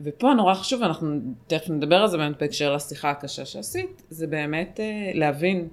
ופה 0.00 0.34
נורא 0.34 0.54
חשוב, 0.54 0.82
ואנחנו 0.82 1.18
תכף 1.46 1.70
נדבר 1.70 1.96
על 1.96 2.08
זה 2.08 2.16
באמת 2.16 2.38
בהקשר 2.40 2.74
לשיחה 2.74 3.10
הקשה 3.10 3.44
שעשית, 3.44 4.02
זה 4.10 4.26
באמת 4.26 4.80
אה, 4.80 5.10
להבין 5.14 5.68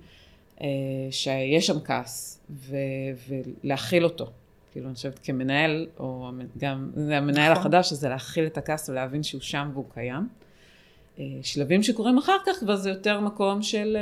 אה, 0.61 0.67
שיש 1.11 1.67
שם 1.67 1.79
כעס, 1.79 2.45
ו- 2.49 2.75
ולהכיל 3.63 4.03
אותו. 4.03 4.29
כאילו, 4.71 4.87
אני 4.87 4.95
חושבת 4.95 5.19
כמנהל, 5.23 5.87
או 5.99 6.29
גם, 6.57 6.91
המנהל 6.95 7.51
נכון. 7.51 7.61
החדש, 7.61 7.93
זה 7.93 8.09
להכיל 8.09 8.45
את 8.45 8.57
הכעס 8.57 8.89
ולהבין 8.89 9.23
שהוא 9.23 9.41
שם 9.41 9.69
והוא 9.73 9.85
קיים. 9.93 10.27
אה, 11.19 11.23
שלבים 11.43 11.83
שקורים 11.83 12.17
אחר 12.17 12.37
כך 12.45 12.59
כבר 12.59 12.75
זה 12.75 12.89
יותר 12.89 13.19
מקום 13.19 13.61
של 13.61 13.97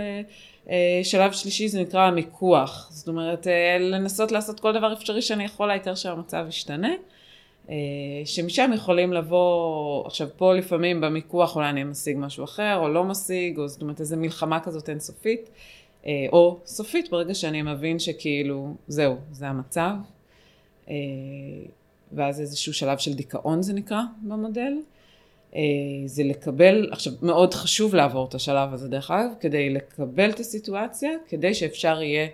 שלב 1.03 1.31
שלישי, 1.31 1.67
זה 1.67 1.81
נקרא 1.81 2.01
המיקוח. 2.01 2.87
זאת 2.91 3.07
אומרת, 3.07 3.47
לנסות 3.79 4.31
לעשות 4.31 4.59
כל 4.59 4.73
דבר 4.73 4.93
אפשרי 4.93 5.21
שאני 5.21 5.43
יכול, 5.43 5.69
העיקר 5.69 5.95
שהמצב 5.95 6.45
ישתנה. 6.49 6.89
אה, 7.69 7.75
שמשם 8.25 8.71
יכולים 8.75 9.13
לבוא, 9.13 10.05
עכשיו 10.05 10.27
פה 10.37 10.53
לפעמים 10.53 11.01
במיקוח 11.01 11.55
אולי 11.55 11.69
אני 11.69 11.83
משיג 11.83 12.17
משהו 12.19 12.43
אחר, 12.43 12.77
או 12.77 12.89
לא 12.89 13.03
משיג, 13.03 13.57
או 13.57 13.67
זאת 13.67 13.81
אומרת 13.81 13.99
איזו 13.99 14.17
מלחמה 14.17 14.59
כזאת 14.59 14.89
אינסופית, 14.89 15.49
אה, 16.05 16.11
או 16.31 16.59
סופית 16.65 17.09
ברגע 17.09 17.33
שאני 17.33 17.61
מבין 17.61 17.99
שכאילו, 17.99 18.75
זהו, 18.87 19.15
זה 19.31 19.47
המצב. 19.47 19.91
אה, 20.89 20.95
ואז 22.11 22.41
איזשהו 22.41 22.73
שלב 22.73 22.97
של 22.97 23.13
דיכאון 23.13 23.61
זה 23.61 23.73
נקרא 23.73 24.01
במודל. 24.21 24.73
זה 26.05 26.23
לקבל, 26.23 26.89
עכשיו 26.91 27.13
מאוד 27.21 27.53
חשוב 27.53 27.95
לעבור 27.95 28.27
את 28.29 28.35
השלב 28.35 28.73
הזה 28.73 28.87
דרך 28.87 29.11
אגב, 29.11 29.29
כדי 29.39 29.69
לקבל 29.69 30.29
את 30.29 30.39
הסיטואציה, 30.39 31.09
כדי 31.27 31.53
שאפשר 31.53 32.01
יהיה 32.01 32.27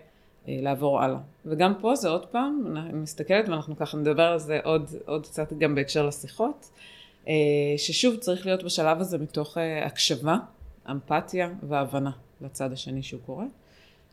לעבור 0.47 1.01
הלאה. 1.01 1.19
וגם 1.45 1.73
פה 1.81 1.95
זה 1.95 2.09
עוד 2.09 2.25
פעם, 2.25 2.77
אני 2.77 2.93
מסתכלת 2.93 3.49
ואנחנו 3.49 3.77
ככה 3.77 3.97
נדבר 3.97 4.23
על 4.23 4.39
זה 4.39 4.59
עוד, 4.63 4.89
עוד 5.05 5.27
קצת 5.27 5.53
גם 5.53 5.75
בהקשר 5.75 6.05
לשיחות, 6.05 6.69
אה, 7.27 7.33
ששוב 7.77 8.15
צריך 8.15 8.45
להיות 8.45 8.63
בשלב 8.63 8.99
הזה 8.99 9.17
מתוך 9.17 9.57
אה, 9.57 9.85
הקשבה, 9.85 10.37
אמפתיה 10.91 11.49
והבנה 11.69 12.11
לצד 12.41 12.71
השני 12.71 13.03
שהוא 13.03 13.21
קורא. 13.25 13.45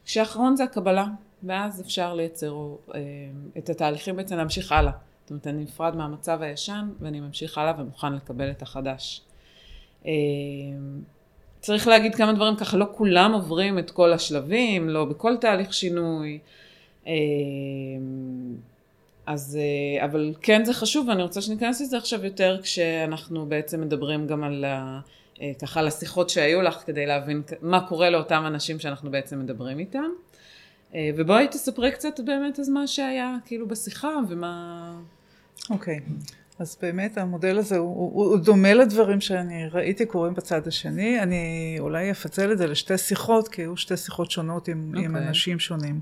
כשהאחרון 0.05 0.57
זה 0.57 0.65
הקבלה, 0.65 1.07
ואז 1.43 1.81
אפשר 1.81 2.15
לייצר 2.15 2.55
אה, 2.95 3.01
את 3.59 3.71
התהליכים 3.71 4.17
בעצם 4.17 4.37
להמשיך 4.37 4.73
הלאה. 4.73 4.93
זאת 5.23 5.31
אומרת, 5.31 5.47
אני 5.47 5.63
נפרד 5.63 5.97
מהמצב 5.97 6.43
הישן 6.43 6.91
ואני 7.01 7.21
ממשיך 7.21 7.59
הלאה 7.59 7.73
ומוכן 7.79 8.13
לקבל 8.13 8.51
את 8.51 8.63
החדש. 8.63 9.23
צריך 11.61 11.89
להגיד 11.89 12.15
כמה 12.15 12.33
דברים 12.33 12.57
ככה, 12.57 12.77
לא 12.77 12.87
כולם 12.93 13.33
עוברים 13.33 13.79
את 13.79 13.91
כל 13.91 14.13
השלבים, 14.13 14.89
לא 14.89 15.05
בכל 15.05 15.37
תהליך 15.37 15.75
שינוי. 15.75 16.39
אה, 17.07 17.13
אז, 19.27 19.59
אה, 19.61 20.05
אבל 20.05 20.35
כן 20.43 20.65
זה 20.65 20.75
חשוב, 20.75 21.09
ואני 21.09 21.23
רוצה 21.23 21.41
שניכנס 21.43 21.81
לזה 21.81 21.97
עכשיו 21.97 22.25
יותר 22.25 22.61
כשאנחנו 22.63 23.47
בעצם 23.47 23.81
מדברים 23.81 24.27
גם 24.27 24.45
על, 24.45 24.65
ה- 24.65 25.01
אה, 25.43 25.53
ככה, 25.63 25.81
על 25.81 25.87
השיחות 25.87 26.31
שהיו 26.31 26.63
לך, 26.63 26.83
כדי 26.87 27.07
להבין 27.07 27.43
מה 27.63 27.87
קורה 27.89 28.11
לאותם 28.11 28.45
אנשים 28.47 28.79
שאנחנו 28.79 29.11
בעצם 29.11 29.41
מדברים 29.41 29.79
איתם. 29.79 30.09
אה, 30.95 31.11
ובואי 31.17 31.49
תספרי 31.49 31.93
קצת 31.93 32.21
באמת 32.21 32.59
אז 32.61 32.69
מה 32.69 32.87
שהיה 32.87 33.37
כאילו 33.47 33.69
בשיחה 33.69 34.11
ומה... 34.29 34.93
אוקיי. 35.71 36.01
אז 36.61 36.77
באמת 36.83 37.19
המודל 37.19 37.59
הזה 37.59 37.77
הוא, 37.77 37.97
הוא, 37.97 38.25
הוא 38.25 38.39
דומה 38.39 38.75
לדברים 38.75 39.21
שאני 39.21 39.69
ראיתי 39.69 40.07
קורים 40.07 40.35
בצד 40.35 40.67
השני. 40.69 41.23
אני 41.23 41.77
אולי 41.79 42.11
אפצל 42.11 42.53
את 42.53 42.59
זה 42.59 42.67
לשתי 42.67 42.99
שיחות, 42.99 43.49
כי 43.49 43.63
היו 43.63 43.77
שתי 43.77 43.97
שיחות 43.97 44.31
שונות 44.31 44.69
עם, 44.69 44.93
עם 44.97 45.15
אוקיי. 45.15 45.29
אנשים 45.29 45.59
שונים. 45.59 46.01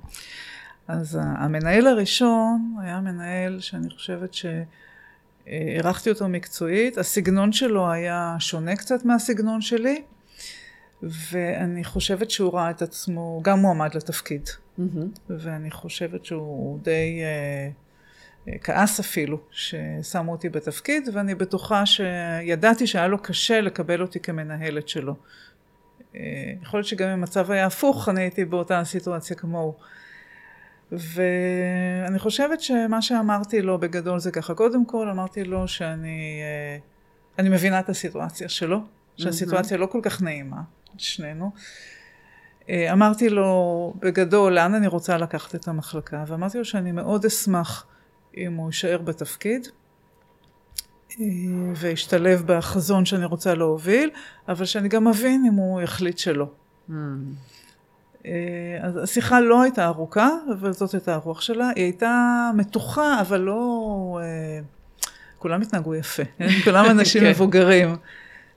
אז 0.88 1.16
ה- 1.16 1.20
המנהל 1.22 1.86
הראשון 1.86 2.74
היה 2.82 3.00
מנהל 3.00 3.60
שאני 3.60 3.90
חושבת 3.90 4.30
שהערכתי 4.34 6.10
אותו 6.10 6.28
מקצועית. 6.28 6.98
הסגנון 6.98 7.52
שלו 7.52 7.90
היה 7.90 8.36
שונה 8.38 8.76
קצת 8.76 9.04
מהסגנון 9.04 9.60
שלי, 9.60 10.02
ואני 11.02 11.84
חושבת 11.84 12.30
שהוא 12.30 12.52
ראה 12.54 12.70
את 12.70 12.82
עצמו 12.82 13.40
גם 13.44 13.58
מועמד 13.58 13.94
לתפקיד. 13.94 14.48
מהמם. 14.78 15.08
ואני 15.30 15.70
חושבת 15.70 16.24
שהוא 16.24 16.78
די 16.82 17.20
אה, 17.22 17.26
אה, 17.26 17.70
כעס 18.62 19.00
אפילו 19.00 19.38
ששמו 19.50 20.32
אותי 20.32 20.48
בתפקיד, 20.48 21.08
ואני 21.12 21.34
בטוחה 21.34 21.86
שידעתי 21.86 22.86
שהיה 22.86 23.08
לו 23.08 23.22
קשה 23.22 23.60
לקבל 23.60 24.02
אותי 24.02 24.20
כמנהלת 24.20 24.88
שלו. 24.88 25.14
אה, 26.14 26.20
יכול 26.62 26.78
להיות 26.78 26.86
שגם 26.86 27.08
אם 27.08 27.14
המצב 27.14 27.50
היה 27.50 27.66
הפוך, 27.66 28.08
אני 28.08 28.20
הייתי 28.20 28.44
באותה 28.44 28.84
סיטואציה 28.84 29.36
כמוהו. 29.36 29.74
ואני 30.92 32.18
חושבת 32.18 32.60
שמה 32.60 33.02
שאמרתי 33.02 33.62
לו 33.62 33.78
בגדול 33.78 34.18
זה 34.18 34.30
ככה, 34.30 34.54
קודם 34.54 34.86
כל 34.86 35.08
אמרתי 35.08 35.44
לו 35.44 35.68
שאני 35.68 36.40
אה, 36.42 36.78
אני 37.38 37.48
מבינה 37.48 37.80
את 37.80 37.88
הסיטואציה 37.88 38.48
שלו, 38.48 38.80
שהסיטואציה 39.16 39.76
לא 39.76 39.86
כל 39.86 40.00
כך 40.02 40.22
נעימה, 40.22 40.62
שנינו. 40.98 41.50
אה, 42.70 42.92
אמרתי 42.92 43.28
לו 43.28 43.94
בגדול 44.00 44.54
לאן 44.54 44.74
אני 44.74 44.86
רוצה 44.86 45.16
לקחת 45.16 45.54
את 45.54 45.68
המחלקה, 45.68 46.24
ואמרתי 46.26 46.58
לו 46.58 46.64
שאני 46.64 46.92
מאוד 46.92 47.24
אשמח 47.24 47.86
אם 48.46 48.54
הוא 48.54 48.66
יישאר 48.66 48.98
בתפקיד 48.98 49.68
אה, 51.20 51.26
וישתלב 51.76 52.42
בחזון 52.46 53.04
שאני 53.04 53.24
רוצה 53.24 53.54
להוביל, 53.54 54.10
אבל 54.48 54.64
שאני 54.64 54.88
גם 54.88 55.08
מבין 55.08 55.44
אם 55.48 55.54
הוא 55.54 55.80
יחליט 55.80 56.18
שלא. 56.18 56.46
אה, 58.26 58.30
אז 58.82 58.96
השיחה 58.96 59.40
לא 59.40 59.62
הייתה 59.62 59.86
ארוכה, 59.86 60.28
אבל 60.52 60.72
זאת 60.72 60.94
הייתה 60.94 61.14
הרוח 61.14 61.40
שלה. 61.40 61.70
היא 61.76 61.84
הייתה 61.84 62.50
מתוחה, 62.54 63.20
אבל 63.20 63.40
לא... 63.40 64.20
אה, 64.22 64.60
כולם 65.38 65.62
התנהגו 65.62 65.94
יפה? 65.94 66.22
כולם 66.64 66.84
אנשים 66.90 67.22
כן. 67.22 67.30
מבוגרים. 67.30 67.96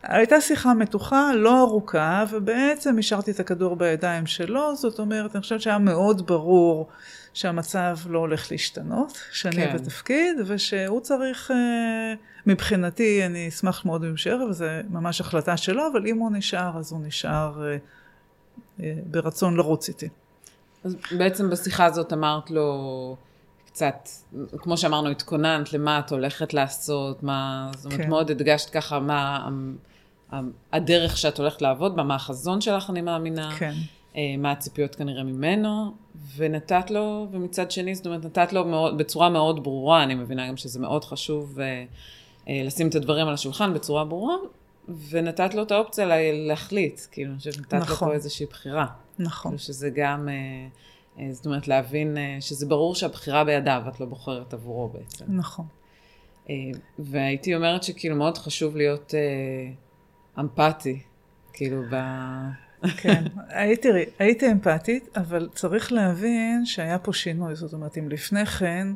הייתה 0.04 0.42
שיחה 0.42 0.74
מתוחה, 0.74 1.32
לא 1.36 1.62
ארוכה, 1.62 2.26
ובעצם 2.32 3.00
השארתי 3.00 3.32
את 3.32 3.40
הכדור 3.40 3.76
בידיים 3.76 4.26
שלו, 4.26 4.76
זאת 4.76 5.00
אומרת, 5.00 5.36
אני 5.36 5.42
חושבת 5.42 5.62
שהיה 5.62 5.80
מאוד 5.80 6.28
ברור 6.28 6.88
שהמצב 7.34 7.98
לא 8.10 8.20
הולך 8.20 8.52
להשתנות, 8.52 9.18
שאני 9.32 9.56
כן. 9.56 9.78
בתפקיד, 9.78 10.36
ושהוא 10.46 11.02
צריך, 11.02 11.52
אה, 11.52 12.14
מבחינתי, 12.46 13.26
אני 13.26 13.50
אשמח 13.50 13.86
מאוד 13.86 14.02
אם 14.02 14.08
הוא 14.08 14.14
יישאר, 14.14 14.46
וזו 14.50 14.66
ממש 14.90 15.22
החלטה 15.22 15.58
שלו, 15.58 15.84
אבל 15.92 16.08
אם 16.08 16.18
הוא 16.18 16.32
נשאר, 16.32 16.78
אז 16.78 16.92
הוא 16.92 17.00
נשאר 17.04 17.64
אה, 17.68 17.78
אה, 18.84 18.94
ברצון 19.06 19.58
לרוץ 19.58 19.88
איתי. 19.88 20.10
אז 20.84 20.96
בעצם 21.18 21.50
בשיחה 21.50 21.86
הזאת 21.86 22.14
אמרת 22.14 22.52
לו 22.52 23.18
קצת, 23.66 24.10
כמו 24.58 24.78
שאמרנו, 24.78 25.10
התכוננת 25.10 25.74
למה 25.74 26.00
את 26.00 26.12
הולכת 26.12 26.54
לעשות, 26.54 27.24
מה, 27.24 27.72
זאת 27.76 27.86
אומרת, 27.86 28.02
כן. 28.02 28.10
מאוד 28.10 28.32
הדגשת 28.32 28.70
ככה 28.70 29.00
מה 29.00 29.50
הדרך 30.74 31.18
שאת 31.18 31.40
הולכת 31.40 31.62
לעבוד 31.62 31.96
בה, 31.96 32.04
מה 32.04 32.16
החזון 32.16 32.62
שלך, 32.62 32.90
אני 32.90 33.02
מאמינה, 33.02 33.52
כן. 33.58 33.74
אה, 34.16 34.22
מה 34.38 34.52
הציפיות 34.52 34.96
כנראה 34.96 35.24
ממנו, 35.24 35.92
ונתת 36.36 36.92
לו, 36.92 37.28
ומצד 37.32 37.72
שני, 37.72 37.96
זאת 37.96 38.06
אומרת, 38.06 38.26
נתת 38.26 38.54
לו 38.54 38.66
מאוד, 38.66 38.98
בצורה 38.98 39.30
מאוד 39.30 39.64
ברורה, 39.64 40.04
אני 40.04 40.16
מבינה 40.16 40.48
גם 40.48 40.58
שזה 40.58 40.80
מאוד 40.80 41.06
חשוב 41.06 41.60
אה, 41.60 41.84
אה, 42.50 42.62
לשים 42.66 42.88
את 42.88 42.96
הדברים 42.96 43.28
על 43.28 43.34
השולחן 43.34 43.74
בצורה 43.74 44.06
ברורה, 44.06 44.36
ונתת 45.10 45.54
לו 45.54 45.64
את 45.64 45.72
האופציה 45.72 46.06
לה- 46.06 46.16
להחליט, 46.48 47.02
כאילו, 47.12 47.30
אני 47.32 47.38
חושבת 47.38 47.54
שנתת 47.54 47.74
לו 47.74 47.80
נכון. 47.80 48.08
פה 48.08 48.14
איזושהי 48.14 48.46
בחירה. 48.46 48.86
נכון. 49.20 49.52
כאילו 49.52 49.60
שזה 49.60 49.90
גם, 49.96 50.30
אה, 50.30 50.34
אה, 51.20 51.34
זאת 51.34 51.46
אומרת, 51.46 51.68
להבין 51.68 52.18
אה, 52.18 52.38
שזה 52.40 52.66
ברור 52.66 52.96
שהבחירה 52.96 53.44
בידיו, 53.44 53.82
את 53.88 54.00
לא 54.00 54.06
בוחרת 54.06 54.54
עבורו 54.54 54.88
בעצם. 54.90 55.26
נכון. 55.28 55.66
אה, 56.50 56.56
והייתי 57.00 57.56
אומרת 57.56 57.84
שכאילו 57.84 58.16
מאוד 58.16 58.38
חשוב 58.38 58.76
להיות 58.78 59.14
אה, 59.16 59.72
אמפתי, 60.40 61.02
כאילו 61.54 61.84
ב... 61.92 61.96
כן, 62.98 63.24
הייתי, 63.50 63.88
הייתי 64.20 64.52
אמפתית, 64.52 65.18
אבל 65.18 65.50
צריך 65.54 65.92
להבין 65.92 66.66
שהיה 66.66 67.00
פה 67.00 67.14
שינוי. 67.14 67.56
זאת 67.56 67.74
אומרת, 67.74 67.98
אם 67.98 68.10
לפני 68.10 68.46
כן 68.46 68.88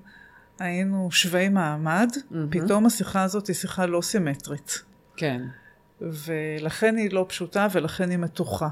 היינו 0.60 1.12
שווי 1.12 1.50
מעמד, 1.50 2.10
מהמם. 2.32 2.48
פתאום 2.50 2.86
השיחה 2.86 3.24
הזאת 3.24 3.48
היא 3.48 3.56
שיחה 3.56 3.86
לא 3.86 4.02
סימטרית. 4.02 4.84
כן, 5.18 5.42
ולכן 6.02 6.98
היא 6.98 7.12
לא 7.12 7.26
פשוטה 7.30 7.68
ולכן 7.72 8.10
היא 8.10 8.18
מתוחה. 8.18 8.70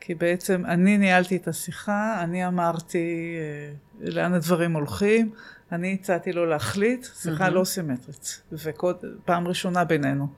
כי 0.00 0.14
בעצם 0.14 0.66
אני 0.66 0.98
ניהלתי 0.98 1.36
את 1.36 1.48
השיחה, 1.48 2.20
אני 2.22 2.46
אמרתי 2.46 3.36
אה, 3.38 4.08
לאן 4.10 4.34
הדברים 4.34 4.72
הולכים, 4.72 5.30
אני 5.72 5.94
הצעתי 6.00 6.32
לו 6.32 6.46
להחליט, 6.46 7.06
שיחה 7.20 7.46
mm-hmm. 7.46 7.50
לא 7.50 7.64
סימטרית, 7.64 8.42
ופעם 8.52 9.48
ראשונה 9.48 9.84
בינינו. 9.84 10.28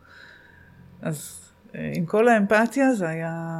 אז 1.02 1.50
אה, 1.74 1.92
עם 1.94 2.06
כל 2.06 2.28
האמפתיה 2.28 2.94
זה 2.94 3.08
היה, 3.08 3.54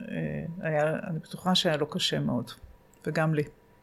אה, 0.00 0.44
היה, 0.60 0.98
אני 1.06 1.18
בטוחה 1.18 1.54
שהיה 1.54 1.76
לו 1.76 1.86
קשה 1.86 2.18
מאוד, 2.18 2.50
וגם 3.06 3.34
לי. 3.34 3.42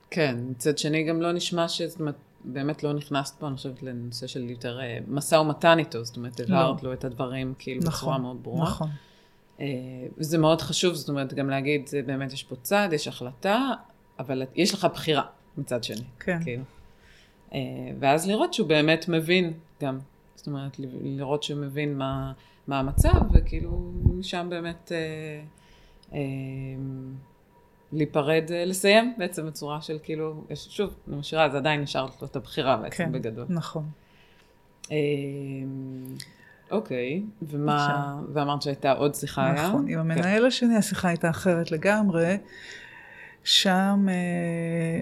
כן, 0.10 0.38
מצד 0.50 0.78
שני 0.78 1.04
גם 1.04 1.22
לא 1.22 1.32
נשמע 1.32 1.66
אומרת, 2.00 2.16
באמת 2.44 2.84
לא 2.84 2.94
נכנסת 2.94 3.40
פה, 3.40 3.48
אני 3.48 3.56
חושבת, 3.56 3.84
לנושא 3.84 4.28
של 4.28 4.50
יותר 4.50 4.80
משא 5.08 5.36
ומתן 5.36 5.80
איתו, 5.80 6.04
זאת 6.04 6.18
אומרת, 6.18 6.40
הבהרת 6.40 6.84
לא. 6.84 6.90
לו 6.90 6.94
את 6.94 7.04
הדברים 7.06 7.54
כאילו 7.60 7.82
נכון, 7.82 7.92
בצורה 7.92 8.18
מאוד 8.18 8.44
ברורה. 8.44 8.70
נכון. 8.70 8.90
אה, 9.60 9.66
וזה 10.18 10.38
מאוד 10.38 10.62
חשוב, 10.62 10.94
זאת 10.94 11.10
אומרת, 11.10 11.34
גם 11.34 11.50
להגיד, 11.50 11.88
זה 11.88 12.02
באמת 12.06 12.34
יש 12.34 12.44
פה 12.44 12.56
צד, 12.62 12.90
יש 12.92 13.08
החלטה, 13.08 13.70
אבל 14.20 14.44
יש 14.56 14.74
לך 14.74 14.88
בחירה 14.94 15.24
מצד 15.58 15.84
שני. 15.84 16.04
כן. 16.20 16.44
כאילו. 16.44 16.64
אה, 17.54 17.60
ואז 18.00 18.28
לראות 18.28 18.54
שהוא 18.54 18.68
באמת 18.68 19.06
מבין 19.08 19.54
גם, 19.82 20.00
זאת 20.36 20.48
אומרת, 20.48 20.80
לראות 21.04 21.44
שהוא 21.44 21.62
מבין 21.62 21.98
מה, 21.98 22.32
מה 22.70 22.80
המצב, 22.80 23.22
וכאילו, 23.34 23.92
משם 24.20 24.48
באמת 24.50 24.92
אה, 24.92 25.42
אה, 26.14 26.20
להיפרד, 27.92 28.44
אה, 28.52 28.66
לסיים 28.66 29.14
בעצם 29.18 29.48
בצורה 29.48 29.82
של 29.82 29.98
כאילו, 30.04 30.44
יש, 30.50 30.68
שוב, 30.72 30.96
אני 31.08 31.18
משאירה, 31.18 31.50
זה 31.50 31.58
עדיין 31.58 31.82
נשאר 31.82 32.06
לו 32.22 32.28
את 32.28 32.36
הבחירה 32.36 32.78
בעצם 32.78 33.04
כן, 33.04 33.12
בגדול. 33.12 33.46
נכון. 33.50 33.84
אה, 34.92 34.98
אוקיי, 36.72 37.24
ומה, 37.42 38.22
ואמרת 38.34 38.62
שהייתה 38.62 38.92
עוד 38.92 39.16
שיחה 39.16 39.52
היה? 39.52 39.68
נכון, 39.68 39.88
עם 39.88 40.00
המנהל 40.00 40.42
כן. 40.42 40.46
השני 40.46 40.76
השיחה 40.76 41.08
הייתה 41.08 41.30
אחרת 41.30 41.72
לגמרי. 41.72 42.38
שם 43.44 44.06
אה, 44.10 45.00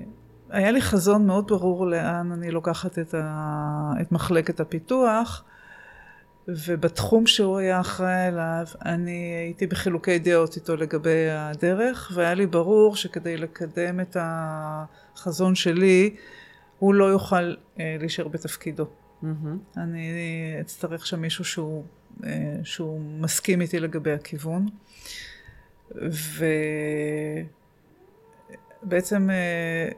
היה 0.50 0.72
לי 0.72 0.82
חזון 0.82 1.28
מאוד 1.28 1.48
ברור 1.48 1.88
לאן 1.88 2.32
אני 2.32 2.52
לוקחת 2.52 3.00
את, 3.00 3.14
ה, 3.14 3.92
את 4.02 4.12
מחלקת 4.12 4.60
הפיתוח, 4.60 5.44
ובתחום 6.48 7.28
שהוא 7.28 7.58
היה 7.58 7.80
אחראי 7.80 8.28
אליו, 8.28 8.66
אני 8.86 9.36
הייתי 9.46 9.68
בחילוקי 9.68 10.20
דעות 10.20 10.56
איתו 10.56 10.76
לגבי 10.76 11.30
הדרך, 11.30 12.12
והיה 12.16 12.34
לי 12.34 12.46
ברור 12.46 12.96
שכדי 12.96 13.38
לקדם 13.38 14.00
את 14.00 14.18
החזון 14.20 15.56
שלי, 15.56 16.16
הוא 16.80 16.94
לא 16.94 17.06
יוכל 17.06 17.56
אה, 17.80 17.96
להישאר 18.00 18.28
בתפקידו. 18.28 18.86
Mm-hmm. 19.24 19.28
אני 19.78 20.12
אצטרך 20.62 21.06
שם 21.06 21.22
מישהו 21.22 21.46
שהוא, 21.46 21.84
אה, 22.26 22.56
שהוא 22.64 23.02
מסכים 23.02 23.62
איתי 23.62 23.80
לגבי 23.80 24.12
הכיוון. 24.12 24.66
ובעצם 28.84 29.30
אה, 29.30 29.90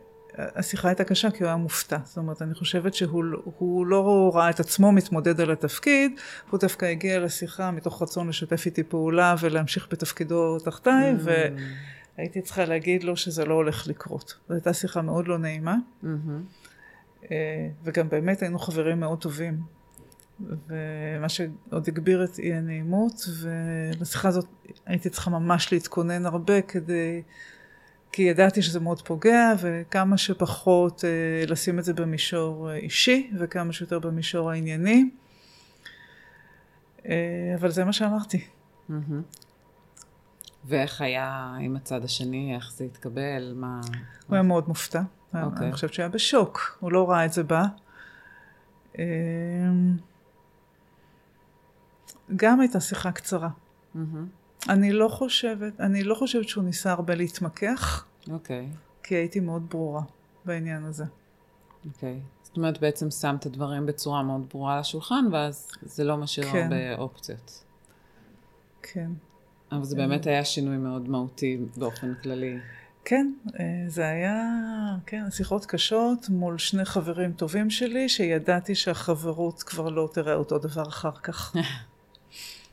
השיחה 0.55 0.87
הייתה 0.87 1.03
קשה 1.03 1.31
כי 1.31 1.43
הוא 1.43 1.47
היה 1.47 1.55
מופתע. 1.55 1.97
זאת 2.03 2.17
אומרת, 2.17 2.41
אני 2.41 2.53
חושבת 2.53 2.93
שהוא 2.93 3.85
לא 3.85 4.31
ראה 4.35 4.49
את 4.49 4.59
עצמו 4.59 4.91
מתמודד 4.91 5.41
על 5.41 5.51
התפקיד, 5.51 6.11
הוא 6.49 6.59
דווקא 6.59 6.85
הגיע 6.85 7.19
לשיחה 7.19 7.71
מתוך 7.71 8.01
רצון 8.01 8.29
לשתף 8.29 8.65
איתי 8.65 8.83
פעולה 8.83 9.35
ולהמשיך 9.39 9.87
בתפקידו 9.91 10.59
תחתיי, 10.59 11.13
mm-hmm. 11.13 11.29
והייתי 12.17 12.41
צריכה 12.41 12.65
להגיד 12.65 13.03
לו 13.03 13.17
שזה 13.17 13.45
לא 13.45 13.53
הולך 13.53 13.87
לקרות. 13.87 14.37
זו 14.47 14.53
הייתה 14.53 14.73
שיחה 14.73 15.01
מאוד 15.01 15.27
לא 15.27 15.37
נעימה. 15.37 15.75
Mm-hmm. 16.03 16.07
אה, 17.31 17.67
וגם 17.83 18.09
באמת 18.09 18.41
היינו 18.41 18.59
חברים 18.59 18.99
מאוד 18.99 19.21
טובים. 19.21 19.79
ומה 20.67 21.29
שעוד 21.29 21.87
הגביר 21.87 22.23
את 22.23 22.39
אי 22.39 22.53
הנעימות, 22.53 23.29
ולשיחה 23.41 24.27
הזאת 24.27 24.45
הייתי 24.85 25.09
צריכה 25.09 25.31
ממש 25.31 25.73
להתכונן 25.73 26.25
הרבה 26.25 26.61
כדי, 26.61 27.21
כי 28.11 28.21
ידעתי 28.21 28.61
שזה 28.61 28.79
מאוד 28.79 29.01
פוגע, 29.01 29.53
וכמה 29.59 30.17
שפחות 30.17 31.05
אה, 31.05 31.45
לשים 31.47 31.79
את 31.79 31.83
זה 31.83 31.93
במישור 31.93 32.71
אישי, 32.71 33.31
וכמה 33.39 33.73
שיותר 33.73 33.99
במישור 33.99 34.51
הענייני. 34.51 35.09
אה, 37.05 37.53
אבל 37.59 37.71
זה 37.71 37.85
מה 37.85 37.93
שאמרתי. 37.93 38.45
ואיך 40.65 41.01
היה 41.01 41.55
עם 41.61 41.75
הצד 41.75 42.03
השני, 42.03 42.55
איך 42.55 42.71
זה 42.71 42.85
התקבל, 42.85 43.53
מה... 43.55 43.81
הוא 44.27 44.35
היה 44.35 44.43
מאוד 44.43 44.67
מופתע. 44.67 45.01
Okay. 45.33 45.37
אוקיי. 45.43 45.65
אני 45.65 45.73
חושבת 45.73 45.93
שהיה 45.93 46.09
בשוק, 46.09 46.77
הוא 46.79 46.91
לא 46.91 47.09
ראה 47.09 47.25
את 47.25 47.33
זה 47.33 47.43
בא. 47.43 47.63
אמ, 48.97 49.03
גם 52.35 52.59
הייתה 52.59 52.79
שיחה 52.79 53.11
קצרה. 53.11 53.49
Mm-hmm. 53.95 53.99
אני 54.69 54.93
לא 54.93 55.07
חושבת, 55.07 55.79
אני 55.81 56.03
לא 56.03 56.15
חושבת 56.15 56.49
שהוא 56.49 56.63
ניסה 56.63 56.91
הרבה 56.91 57.15
להתמקח. 57.15 58.05
אוקיי. 58.31 58.67
Okay. 58.71 58.77
כי 59.03 59.15
הייתי 59.15 59.39
מאוד 59.39 59.69
ברורה 59.69 60.01
בעניין 60.45 60.85
הזה. 60.85 61.05
אוקיי. 61.85 62.19
Okay. 62.23 62.39
זאת 62.43 62.57
אומרת, 62.57 62.79
בעצם 62.79 63.11
שם 63.11 63.35
את 63.39 63.45
הדברים 63.45 63.85
בצורה 63.85 64.23
מאוד 64.23 64.45
ברורה 64.49 64.73
על 64.73 64.79
השולחן, 64.79 65.25
ואז 65.31 65.71
זה 65.81 66.03
לא 66.03 66.17
משאיר 66.17 66.51
כן. 66.51 66.63
הרבה 66.63 66.95
אופציות. 67.01 67.63
כן. 68.81 69.11
אבל 69.71 69.83
זה 69.83 69.95
באמת 69.95 70.27
היה 70.27 70.45
שינוי 70.45 70.77
מאוד 70.77 71.09
מהותי 71.09 71.57
באופן 71.77 72.13
כללי. 72.23 72.57
כן, 73.05 73.31
אה, 73.59 73.63
זה 73.87 74.07
היה, 74.07 74.35
כן, 75.05 75.31
שיחות 75.31 75.65
קשות 75.65 76.29
מול 76.29 76.57
שני 76.57 76.85
חברים 76.85 77.33
טובים 77.33 77.69
שלי, 77.69 78.09
שידעתי 78.09 78.75
שהחברות 78.75 79.63
כבר 79.63 79.89
לא 79.89 80.09
תראה 80.13 80.33
אותו 80.33 80.57
דבר 80.57 80.87
אחר 80.87 81.11
כך. 81.11 81.55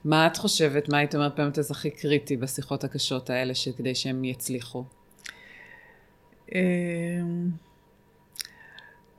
מה 0.07 0.27
את 0.27 0.37
חושבת, 0.37 0.89
מה 0.89 0.99
היית 0.99 1.15
אומרת 1.15 1.37
באמת 1.37 1.55
זה 1.55 1.63
הכי 1.71 1.91
קריטי 1.91 2.37
בשיחות 2.37 2.85
הקשות 2.85 3.31
האלה, 3.31 3.53
כדי 3.77 3.95
שהם 3.95 4.25
יצליחו? 4.25 4.85
אמ, 6.55 7.51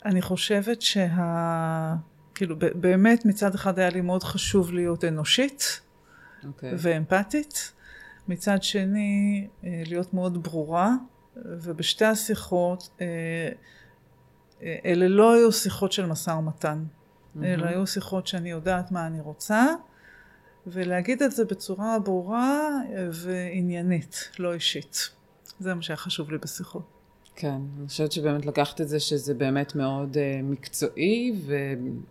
אני 0.05 0.21
חושבת 0.21 0.81
שה... 0.81 1.95
כאילו, 2.35 2.55
באמת 2.75 3.25
מצד 3.25 3.55
אחד 3.55 3.79
היה 3.79 3.89
לי 3.89 4.01
מאוד 4.01 4.23
חשוב 4.23 4.73
להיות 4.73 5.03
אנושית 5.03 5.81
okay. 6.41 6.47
אוקיי. 6.47 6.73
ואמפתית. 6.77 7.73
מצד 8.27 8.63
שני, 8.63 9.47
אה, 9.63 9.83
להיות 9.85 10.13
מאוד 10.13 10.43
ברורה, 10.43 10.91
ובשתי 11.35 12.05
השיחות, 12.05 12.89
אה, 13.01 13.05
אה, 14.63 14.75
אלה 14.85 15.07
לא 15.07 15.33
היו 15.33 15.51
שיחות 15.51 15.91
של 15.91 16.05
משא 16.05 16.31
ומתן, 16.31 16.83
mm-hmm. 16.83 17.45
אלה 17.45 17.69
היו 17.69 17.87
שיחות 17.87 18.27
שאני 18.27 18.51
יודעת 18.51 18.91
מה 18.91 19.07
אני 19.07 19.21
רוצה, 19.21 19.65
ולהגיד 20.71 21.23
את 21.23 21.31
זה 21.31 21.45
בצורה 21.45 21.99
ברורה 21.99 22.69
ועניינית, 23.11 24.29
לא 24.39 24.53
אישית. 24.53 25.09
זה 25.59 25.73
מה 25.73 25.81
שהיה 25.81 25.97
חשוב 25.97 26.31
לי 26.31 26.37
בשיחות. 26.37 26.83
כן, 27.35 27.61
אני 27.79 27.87
חושבת 27.87 28.11
שבאמת 28.11 28.45
לקחת 28.45 28.81
את 28.81 28.87
זה 28.87 28.99
שזה 28.99 29.33
באמת 29.33 29.75
מאוד 29.75 30.13
uh, 30.13 30.43
מקצועי 30.43 31.33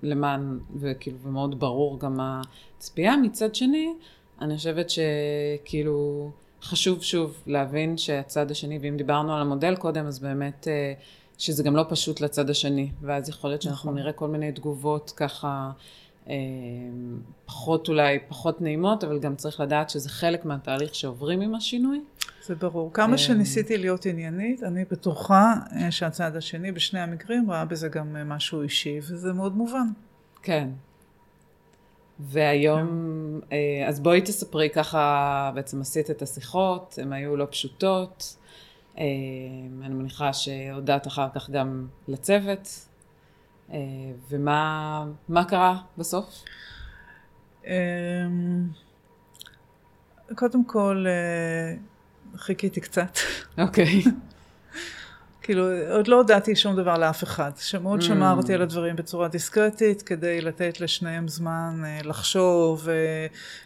ולמען, 0.03 0.59
וכאילו, 0.81 1.19
ומאוד 1.23 1.61
ברור 1.61 2.01
גם 2.01 2.21
הצפייה. 2.21 3.17
מצד 3.17 3.55
שני, 3.55 3.95
אני 4.41 4.57
חושבת 4.57 4.87
שכאילו 4.91 6.31
חשוב 6.63 7.03
שוב 7.03 7.43
להבין 7.47 7.99
שהצד 7.99 8.51
השני, 8.51 8.79
ואם 8.83 8.97
דיברנו 8.97 9.35
על 9.35 9.41
המודל 9.41 9.77
קודם, 9.77 10.07
אז 10.07 10.19
באמת 10.19 10.69
אה, 10.69 10.93
שזה 11.39 11.63
גם 11.63 11.77
לא 11.77 11.85
פשוט 11.89 12.21
לצד 12.21 12.51
השני, 12.51 12.91
ואז 13.03 13.29
יכול 13.29 13.51
להיות 13.51 13.63
שאנחנו 13.63 13.91
נכון. 13.91 14.01
נראה 14.01 14.13
כל 14.13 14.29
מיני 14.29 14.53
תגובות 14.53 15.13
ככה 15.17 15.71
פחות 17.47 17.89
אולי, 17.89 18.19
פחות 18.29 18.61
נעימות, 18.61 19.05
אבל 19.05 19.19
גם 19.19 19.37
צריך 19.37 19.61
לדעת 19.61 19.91
שזה 19.91 20.09
חלק 20.09 20.45
מהתהליך 20.45 20.95
שעוברים 20.95 21.41
עם 21.41 21.55
השינוי. 21.55 22.01
זה 22.43 22.55
ברור. 22.55 22.93
כמה 22.93 23.13
אה, 23.13 23.19
שניסיתי 23.19 23.79
להיות 23.79 24.07
עניינית, 24.07 24.63
אני 24.63 24.85
בטוחה 24.91 25.55
שהצד 25.91 26.37
השני 26.37 26.73
בשני 26.73 27.01
המקרים 27.01 27.51
ראה 27.51 27.65
בזה 27.65 27.89
גם 27.89 28.29
משהו 28.29 28.63
אישי, 28.63 28.99
וזה 28.99 29.33
מאוד 29.33 29.57
מובן. 29.57 29.87
כן, 30.43 30.69
והיום, 32.19 33.41
אה, 33.53 33.85
אז 33.89 34.01
בואי 34.01 34.21
תספרי 34.21 34.71
ככה, 34.71 35.51
בעצם 35.55 35.81
עשית 35.81 36.11
את 36.11 36.23
השיחות, 36.23 36.99
הן 37.03 37.13
היו 37.13 37.37
לא 37.37 37.47
פשוטות. 37.51 38.37
אה, 38.99 39.05
אני 39.83 39.95
מניחה 39.95 40.33
שהודעת 40.33 41.07
אחר 41.07 41.29
כך 41.35 41.51
גם 41.51 41.87
לצוות. 42.09 42.87
אה, 43.73 43.79
ומה 44.29 45.45
קרה 45.49 45.79
בסוף? 45.99 46.45
קודם 50.35 50.65
כל, 50.65 51.07
חיכיתי 52.37 52.81
קצת. 52.81 53.19
אוקיי. 53.59 54.03
Okay. 54.05 54.09
כאילו, 55.43 55.65
עוד 55.91 56.09
לא 56.09 56.17
הודעתי 56.17 56.57
שום 56.57 56.77
דבר 56.77 56.99
לאף 56.99 57.23
אחד. 57.23 57.51
שמאוד 57.57 58.01
mm. 58.01 58.05
שמרתי 58.05 58.55
על 58.55 58.63
הדברים 58.63 58.97
בצורה 58.97 59.29
דיסקרטית, 59.29 60.03
כדי 60.03 60.41
לתת 60.41 60.81
לשניהם 60.81 61.29
זמן 61.29 61.83
אה, 61.85 61.99
לחשוב, 62.05 62.89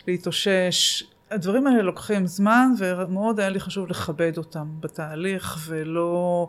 להתאושש. 0.07 1.05
הדברים 1.31 1.67
האלה 1.67 1.83
לוקחים 1.83 2.27
זמן, 2.27 2.73
ומאוד 2.79 3.41
היה 3.41 3.49
לי 3.49 3.61
חשוב 3.61 3.89
לכבד 3.89 4.33
אותם 4.37 4.69
בתהליך, 4.81 5.59
ולא 5.69 6.49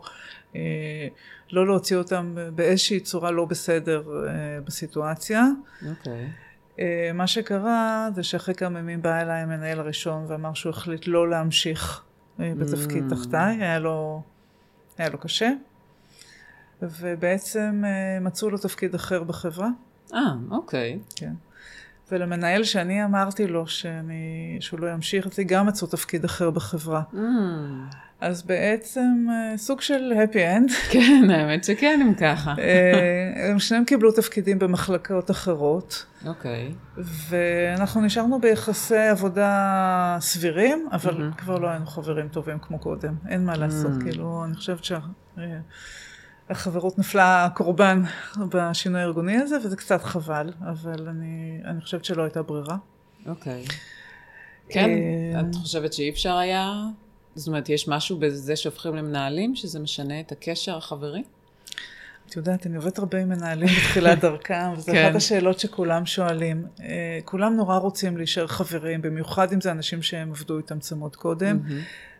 אה, 0.56 1.08
לא 1.52 1.66
להוציא 1.66 1.96
אותם 1.96 2.36
באיזושהי 2.54 3.00
צורה 3.00 3.30
לא 3.30 3.44
בסדר 3.44 4.02
אה, 4.28 4.60
בסיטואציה. 4.64 5.44
אוקיי. 5.88 6.12
Okay. 6.12 6.42
אה, 6.78 7.10
מה 7.14 7.26
שקרה 7.26 8.08
זה 8.14 8.22
שאחרי 8.22 8.54
כמה 8.54 8.78
ימים 8.78 9.02
בא 9.02 9.20
אליי 9.20 9.40
המנהל 9.40 9.80
הראשון 9.80 10.24
ואמר 10.28 10.54
שהוא 10.54 10.70
החליט 10.70 11.06
לא 11.06 11.30
להמשיך 11.30 12.02
אה, 12.40 12.52
בתפקיד 12.58 13.04
Mm. 13.06 13.10
תחתיי, 13.14 13.56
היה 13.56 13.78
לו, 13.78 14.22
היה 14.98 15.08
לו 15.08 15.18
קשה, 15.18 15.52
ובעצם 16.82 17.82
אה, 17.84 18.20
מצאו 18.20 18.50
לו 18.50 18.58
תפקיד 18.58 18.94
אחר 18.94 19.22
בחברה, 19.22 19.68
אה, 20.14 20.32
אוקיי. 20.50 20.98
כן. 21.16 21.32
ולמנהל 22.12 22.64
שאני 22.64 23.04
אמרתי 23.04 23.46
לו 23.46 23.66
שאני, 23.66 24.56
שהוא 24.60 24.80
לא 24.80 24.90
ימשיך 24.90 25.24
אותי, 25.24 25.44
גם 25.44 25.66
מצאו 25.66 25.86
תפקיד 25.88 26.24
אחר 26.24 26.50
בחברה. 26.50 27.02
Mm, 27.12 27.16
אז 28.20 28.42
בעצם 28.42 29.26
אה, 29.30 29.58
סוג 29.58 29.80
של 29.80 30.12
happy 30.12 30.34
end. 30.34 30.72
כן, 30.92 31.30
האמת 31.30 31.64
שכן, 31.64 32.00
אם 32.06 32.14
ככה. 32.14 32.54
אה, 32.58 33.50
הם 33.50 33.58
שניהם 33.58 33.84
קיבלו 33.84 34.12
תפקידים 34.12 34.58
במחלקות 34.58 35.30
אחרות, 35.30 36.06
אוקיי. 36.26 36.74
ואנחנו 37.28 38.00
נשארנו 38.00 38.40
ביחסי 38.40 38.96
עבודה 38.96 40.16
סבירים, 40.20 40.88
אבל 40.92 41.14
מהמם. 41.14 41.32
כבר 41.32 41.58
לא 41.58 41.68
היינו 41.68 41.86
חברים 41.86 42.28
טובים 42.28 42.58
כמו 42.58 42.78
קודם, 42.78 43.14
אין 43.28 43.44
מה 43.44 43.56
לעשות, 43.56 43.92
Mm. 44.00 44.04
כאילו, 44.04 44.44
אני 44.44 44.54
חושבת 44.54 44.84
שהחברות 46.52 46.98
נפלה 46.98 47.48
קורבן 47.54 48.02
בשינוי 48.48 49.00
הארגוני 49.00 49.36
הזה, 49.36 49.56
וזה 49.64 49.76
קצת 49.76 50.02
חבל, 50.02 50.52
אבל 50.60 51.08
אני, 51.08 51.60
אני 51.64 51.80
חושבת 51.80 52.04
שלא 52.04 52.22
הייתה 52.22 52.42
ברירה. 52.42 52.76
אוקיי. 53.26 53.64
כן, 54.68 54.90
אה, 54.90 55.40
את 55.40 55.54
חושבת 55.54 55.92
שאי 55.92 56.10
אפשר 56.10 56.36
היה? 56.36 56.72
זאת 57.34 57.48
אומרת, 57.48 57.68
יש 57.68 57.88
משהו 57.88 58.18
בזה 58.18 58.56
שהופכים 58.56 58.96
למנהלים, 58.96 59.56
שזה 59.56 59.80
משנה 59.80 60.20
את 60.20 60.32
הקשר 60.32 60.76
החברי? 60.76 61.22
את 62.28 62.36
יודעת, 62.36 62.66
אני 62.66 62.76
עובדת 62.76 62.98
הרבה 62.98 63.18
עם 63.18 63.28
מנהלים 63.28 63.68
בתחילת 63.78 64.20
דרכם, 64.20 64.72
וזו 64.76 64.92
כן. 64.92 65.06
אחת 65.06 65.14
השאלות 65.14 65.60
שכולם 65.60 66.06
שואלים. 66.06 66.66
אה, 66.80 67.18
כולם 67.24 67.56
נורא 67.56 67.78
רוצים 67.78 68.16
להישאר 68.16 68.46
חברים, 68.46 69.02
במיוחד 69.02 69.52
אם 69.52 69.60
זה 69.60 69.70
אנשים 69.70 70.02
שהם 70.02 70.30
עבדו 70.30 70.58
איתם 70.58 70.78
צמוד 70.78 71.16
קודם. 71.16 71.58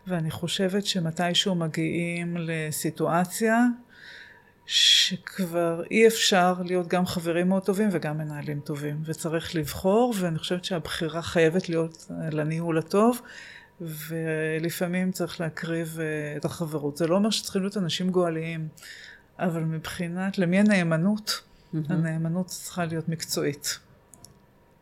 ואני 0.07 0.31
חושבת 0.31 0.87
שמתישהו 0.87 1.55
מגיעים 1.55 2.37
לסיטואציה 2.39 3.67
שכבר 4.77 5.83
אי 5.91 6.07
אפשר 6.07 6.55
להיות 6.65 6.89
גם 6.89 7.07
חברים 7.07 7.49
מאוד 7.49 7.63
טובים 7.65 7.89
וגם 7.93 8.19
מנהלים 8.19 8.61
טובים, 8.61 9.03
וצריך 9.05 9.55
לבחור, 9.55 10.15
ואני 10.21 10.39
חושבת 10.39 10.65
שהבחירה 10.65 11.23
חייבת 11.23 11.69
להיות 11.69 12.07
לניהול 12.33 12.79
הטוב. 12.79 13.21
ולפעמים 13.81 15.13
צריך 15.13 15.41
להקריב 15.41 15.99
אה, 16.01 16.37
את 16.37 16.45
החברות. 16.45 16.97
זה 16.97 17.07
לא 17.07 17.15
אומר 17.15 17.31
שצריכים 17.31 17.63
להיות 17.63 17.77
אנשים 17.77 18.11
גואליים, 18.11 18.69
אבל 19.39 19.61
מבחינת 19.65 20.39
למי 20.39 20.59
הנאמנות, 20.59 21.41
מהמם. 21.73 21.87
הנאמנות 21.91 22.47
צריכה 22.47 22.85
להיות 22.85 23.09
מקצועית 23.09 23.79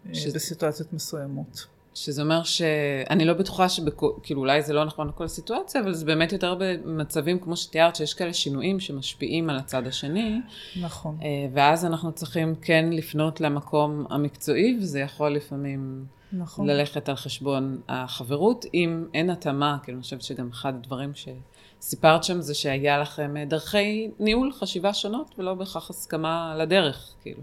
אה, 0.09 0.15
שזה- 0.15 0.35
בסיטואציות 0.35 0.93
מסוימות. 0.93 1.67
שזה 1.95 2.23
אומר 2.23 2.43
שאני 2.43 3.25
לא 3.25 3.35
בטוחה 3.35 3.69
שכאילו 3.69 4.41
אולי 4.41 4.63
זה 4.63 4.73
לא 4.73 4.85
נכון 4.85 5.09
לכל 5.09 5.25
הסיטואציה, 5.25 5.81
אבל 5.81 5.93
זה 5.93 6.05
באמת 6.05 6.33
יותר 6.33 6.57
במצבים 6.59 7.39
כמו 7.39 7.57
שתיארת, 7.57 7.97
שיש 7.97 8.15
כאלה 8.15 8.33
שינויים 8.33 8.81
שמשפיעים 8.81 9.51
על 9.51 9.57
הצד 9.57 9.87
השני, 9.87 10.41
נכון. 10.81 11.19
אה, 11.23 11.29
ואז 11.53 11.85
אנחנו 11.85 12.13
צריכים 12.13 12.55
כן 12.55 12.91
לפנות 12.93 13.41
למקום 13.41 14.07
המקצועי, 14.11 14.79
וזה 14.81 15.01
יכול 15.01 15.31
לפעמים 15.31 16.05
נכון. 16.33 16.67
ללכת 16.67 17.09
על 17.09 17.17
חשבון 17.17 17.81
החברות, 17.89 18.65
אם 18.75 19.05
אין 19.15 19.31
התאמה, 19.31 19.79
כאילו 19.83 19.97
אני 19.97 20.03
חושבת 20.03 20.23
שגם 20.23 20.49
אחד 20.49 20.75
הדברים 20.75 21.13
שסיפרת 21.15 22.25
שם 22.25 22.41
זה 22.41 22.55
שהיה 22.55 22.99
לכם 22.99 23.37
אה, 23.37 23.45
דרכי 23.45 24.11
ניהול 24.19 24.53
חשיבה 24.53 24.95
שונות, 24.95 25.35
ולא 25.39 25.55
בהכרח 25.55 25.91
הסכמה 25.91 26.53
על 26.53 26.61
הדרך, 26.61 27.15
כאילו. 27.23 27.43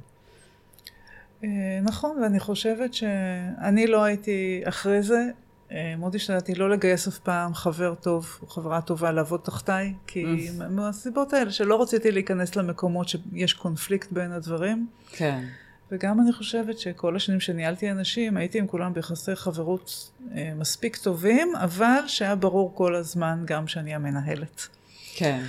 אה, 1.44 1.50
נכון, 1.84 2.18
ואני 2.22 2.40
חושבת 2.40 2.94
שאני 2.94 3.88
לא 3.88 4.04
הייתי 4.04 4.62
אחרי 4.66 5.02
זה, 5.02 5.30
אה, 5.72 5.96
מאוד 5.98 6.16
השתדלתי 6.16 6.56
לא 6.56 6.70
לגייס 6.70 7.08
אף 7.08 7.18
פעם 7.18 7.54
חבר 7.54 7.96
טוב 7.96 8.40
או 8.42 8.48
חברה 8.48 8.82
טובה 8.82 9.12
לעבוד 9.12 9.40
תחתיי, 9.44 9.94
כי 10.08 10.50
מהסיבות 10.70 11.34
האלה 11.34 11.52
שלא 11.52 11.82
רציתי 11.82 12.12
להיכנס 12.12 12.56
למקומות 12.56 13.08
שיש 13.10 13.54
קונפליקט 13.54 14.12
בין 14.12 14.32
הדברים. 14.32 14.88
כן. 15.12 15.44
וגם 15.92 16.22
אני 16.22 16.34
חושבת 16.34 16.80
שכל 16.80 17.16
השנים 17.16 17.40
שניהלתי 17.40 17.92
אנשים, 17.92 18.38
הייתי 18.38 18.60
עם 18.60 18.68
כולם 18.68 18.94
ביחסי 18.94 19.36
חברות 19.36 20.12
אה, 20.36 20.52
מספיק 20.56 20.98
טובים, 20.98 21.56
אבל 21.56 22.00
שהיה 22.08 22.36
ברור 22.36 22.76
כל 22.76 22.96
הזמן 22.96 23.44
גם 23.46 23.68
שאני 23.68 23.96
המנהלת. 23.96 24.68
כן. 25.16 25.42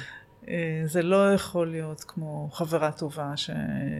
אה, 0.48 0.82
זה 0.84 1.02
לא 1.02 1.34
יכול 1.34 1.70
להיות 1.70 2.00
כמו 2.00 2.48
חברה 2.52 2.92
טובה, 2.92 3.36
ש... 3.36 3.50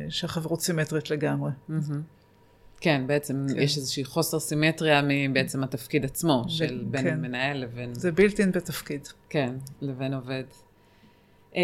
שהחברות 0.09 0.61
סימטרית 0.61 1.11
לגמרי. 1.11 1.51
מהמם. 1.69 2.03
כן, 2.81 3.07
בעצם 3.07 3.47
כן. 3.49 3.63
יש 3.63 3.77
איזושהי 3.77 4.05
חוסר 4.05 4.41
סימטריה 4.41 5.03
מבעצם 5.09 5.65
התפקיד 5.65 6.05
עצמו, 6.05 6.45
של 6.49 6.85
בין 6.91 7.03
כן. 7.03 7.21
מנהל 7.21 7.57
לבין, 7.57 7.95
זה 7.95 8.13
בלתי 8.13 8.43
אין 8.43 8.53
בתפקיד. 8.53 9.09
כן, 9.29 9.55
לבין 9.81 10.15
עובד. 10.15 10.45
אמ, 11.55 11.61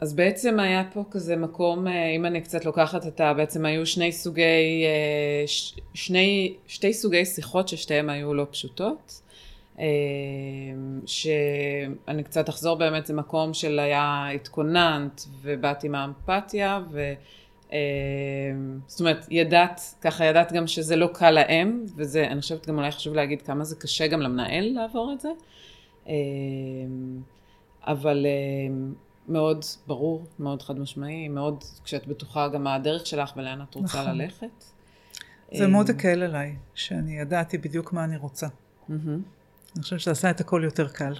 אז 0.00 0.14
בעצם 0.14 0.60
היה 0.60 0.84
פה 0.92 1.04
כזה 1.10 1.36
מקום, 1.36 1.86
אה, 1.86 2.08
אם 2.16 2.26
אני 2.26 2.40
קצת 2.40 2.64
לוקחת 2.64 3.06
את 3.06 3.20
ה... 3.20 3.34
בעצם 3.34 3.64
היו 3.64 3.86
שני 3.86 4.12
סוגי, 4.12 4.84
אה, 4.84 5.44
שני, 5.94 6.56
שתי 6.66 6.92
סוגי 6.92 7.24
שיחות 7.24 7.68
ששתיהן 7.68 8.10
היו 8.10 8.34
לא 8.34 8.46
פשוטות. 8.50 9.22
שאני 11.08 12.22
קצת 12.22 12.48
אחזור 12.48 12.76
באמת, 12.76 13.06
זה 13.06 13.14
מקום 13.14 13.54
של 13.54 13.78
היה 13.78 14.28
התכוננת 14.34 15.24
ובאתי 15.42 15.88
מהאמפתיה 15.88 16.80
ו... 16.90 17.12
אמ, 17.72 18.78
זאת 18.86 19.00
אומרת, 19.00 19.26
ידעת, 19.30 19.80
ככה 20.00 20.24
ידעת 20.24 20.52
גם 20.52 20.66
שזה 20.66 20.96
לא 20.96 21.10
קל 21.14 21.30
להם, 21.30 21.84
וזה, 21.96 22.26
אני 22.26 22.40
חושבת 22.40 22.68
גם 22.68 22.78
אולי 22.78 22.90
חשוב 22.90 23.14
להגיד 23.14 23.42
כמה 23.42 23.64
זה 23.64 23.76
קשה 23.76 24.06
גם 24.06 24.20
למנהל 24.20 24.64
לעבור 24.74 25.12
את 25.12 25.20
זה. 25.20 25.28
אמ, 26.06 26.12
אבל 27.86 28.26
אמ, 28.26 28.94
מאוד 29.28 29.64
ברור, 29.86 30.24
מאוד 30.38 30.62
חד 30.62 30.78
משמעי, 30.78 31.28
מאוד 31.28 31.64
כשאת 31.84 32.06
בטוחה 32.06 32.48
גם 32.48 32.64
מה 32.64 32.74
הדרך 32.74 33.06
שלך 33.06 33.32
ולאן 33.36 33.62
את 33.62 33.74
רוצה 33.74 34.00
נכון. 34.02 34.18
ללכת. 34.18 34.64
זה 35.54 35.66
מאוד 35.66 35.90
הקל 35.90 36.22
עליי, 36.22 36.56
שאני 36.74 37.18
ידעתי 37.20 37.58
בדיוק 37.58 37.92
מה 37.92 38.04
אני 38.04 38.16
רוצה. 38.16 38.46
אני 39.78 39.82
חושבת 39.82 40.00
שזה 40.00 40.10
עשה 40.10 40.30
את 40.30 40.40
הכל 40.40 40.60
יותר 40.64 40.88
קל. 40.88 41.14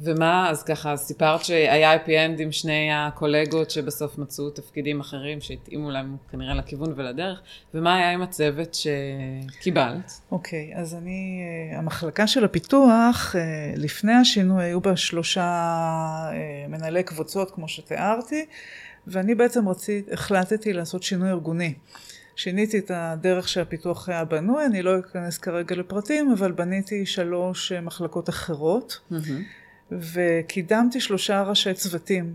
ומה, 0.00 0.50
אז 0.50 0.62
ככה, 0.62 0.96
סיפרת 0.96 1.44
שהיה 1.44 1.96
אפי 1.96 2.18
אנד 2.18 2.40
עם 2.40 2.52
שני 2.52 2.88
הקולגות 2.92 3.70
שבסוף 3.70 4.18
מצאו 4.18 4.50
תפקידים 4.50 5.00
אחרים 5.00 5.40
שהתאימו 5.40 5.90
להם 5.90 6.16
כנראה 6.30 6.54
לכיוון 6.54 6.92
ולדרך, 6.96 7.40
ומה 7.74 7.96
היה 7.96 8.10
עם 8.10 8.22
הצוות 8.22 8.74
שקיבלת? 8.74 10.12
אוקיי, 10.32 10.72
אז 10.76 10.94
אני, 10.94 11.40
אה, 11.72 11.78
המחלקה 11.78 12.26
של 12.26 12.44
הפיתוח, 12.44 13.36
אה, 13.36 13.72
לפני 13.76 14.12
השינוי 14.12 14.64
היו 14.64 14.80
בה 14.80 14.96
שלושה 14.96 15.42
אה, 15.42 16.66
מנהלי 16.68 17.02
קבוצות, 17.02 17.50
כמו 17.50 17.68
שתיארתי, 17.68 18.46
ואני 19.06 19.34
בעצם 19.34 19.68
רצית, 19.68 20.12
החלטתי 20.12 20.72
לעשות 20.72 21.02
שינוי 21.02 21.30
ארגוני. 21.30 21.74
שיניתי 22.38 22.78
את 22.78 22.90
הדרך 22.94 23.48
שהפיתוח 23.48 24.08
היה 24.08 24.24
בנוי, 24.24 24.66
אני 24.66 24.82
לא 24.82 24.98
אכנס 24.98 25.38
כרגע 25.38 25.76
לפרטים, 25.76 26.32
אבל 26.32 26.52
בניתי 26.52 27.06
שלוש 27.06 27.72
אה, 27.72 27.80
מחלקות 27.80 28.28
אחרות, 28.28 29.00
מהמם. 29.10 29.42
וקידמתי 29.90 31.00
שלושה 31.00 31.42
ראשי 31.42 31.74
צוותים 31.74 32.34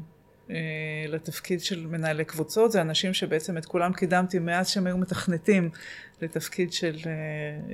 לתפקיד 1.08 1.62
של 1.62 1.88
מנהלי 1.88 2.26
קבוצות. 2.26 2.72
זה 2.72 2.82
אנשים 2.82 3.14
שבעצם 3.14 3.58
את 3.58 3.66
כולם 3.66 3.94
קידמתי 3.94 4.40
מאז 4.40 4.70
שהם 4.70 4.88
היו 4.88 4.98
מתכנתים 4.98 5.70
לתפקיד 6.24 6.74
של 6.74 6.96
אה, 7.06 7.12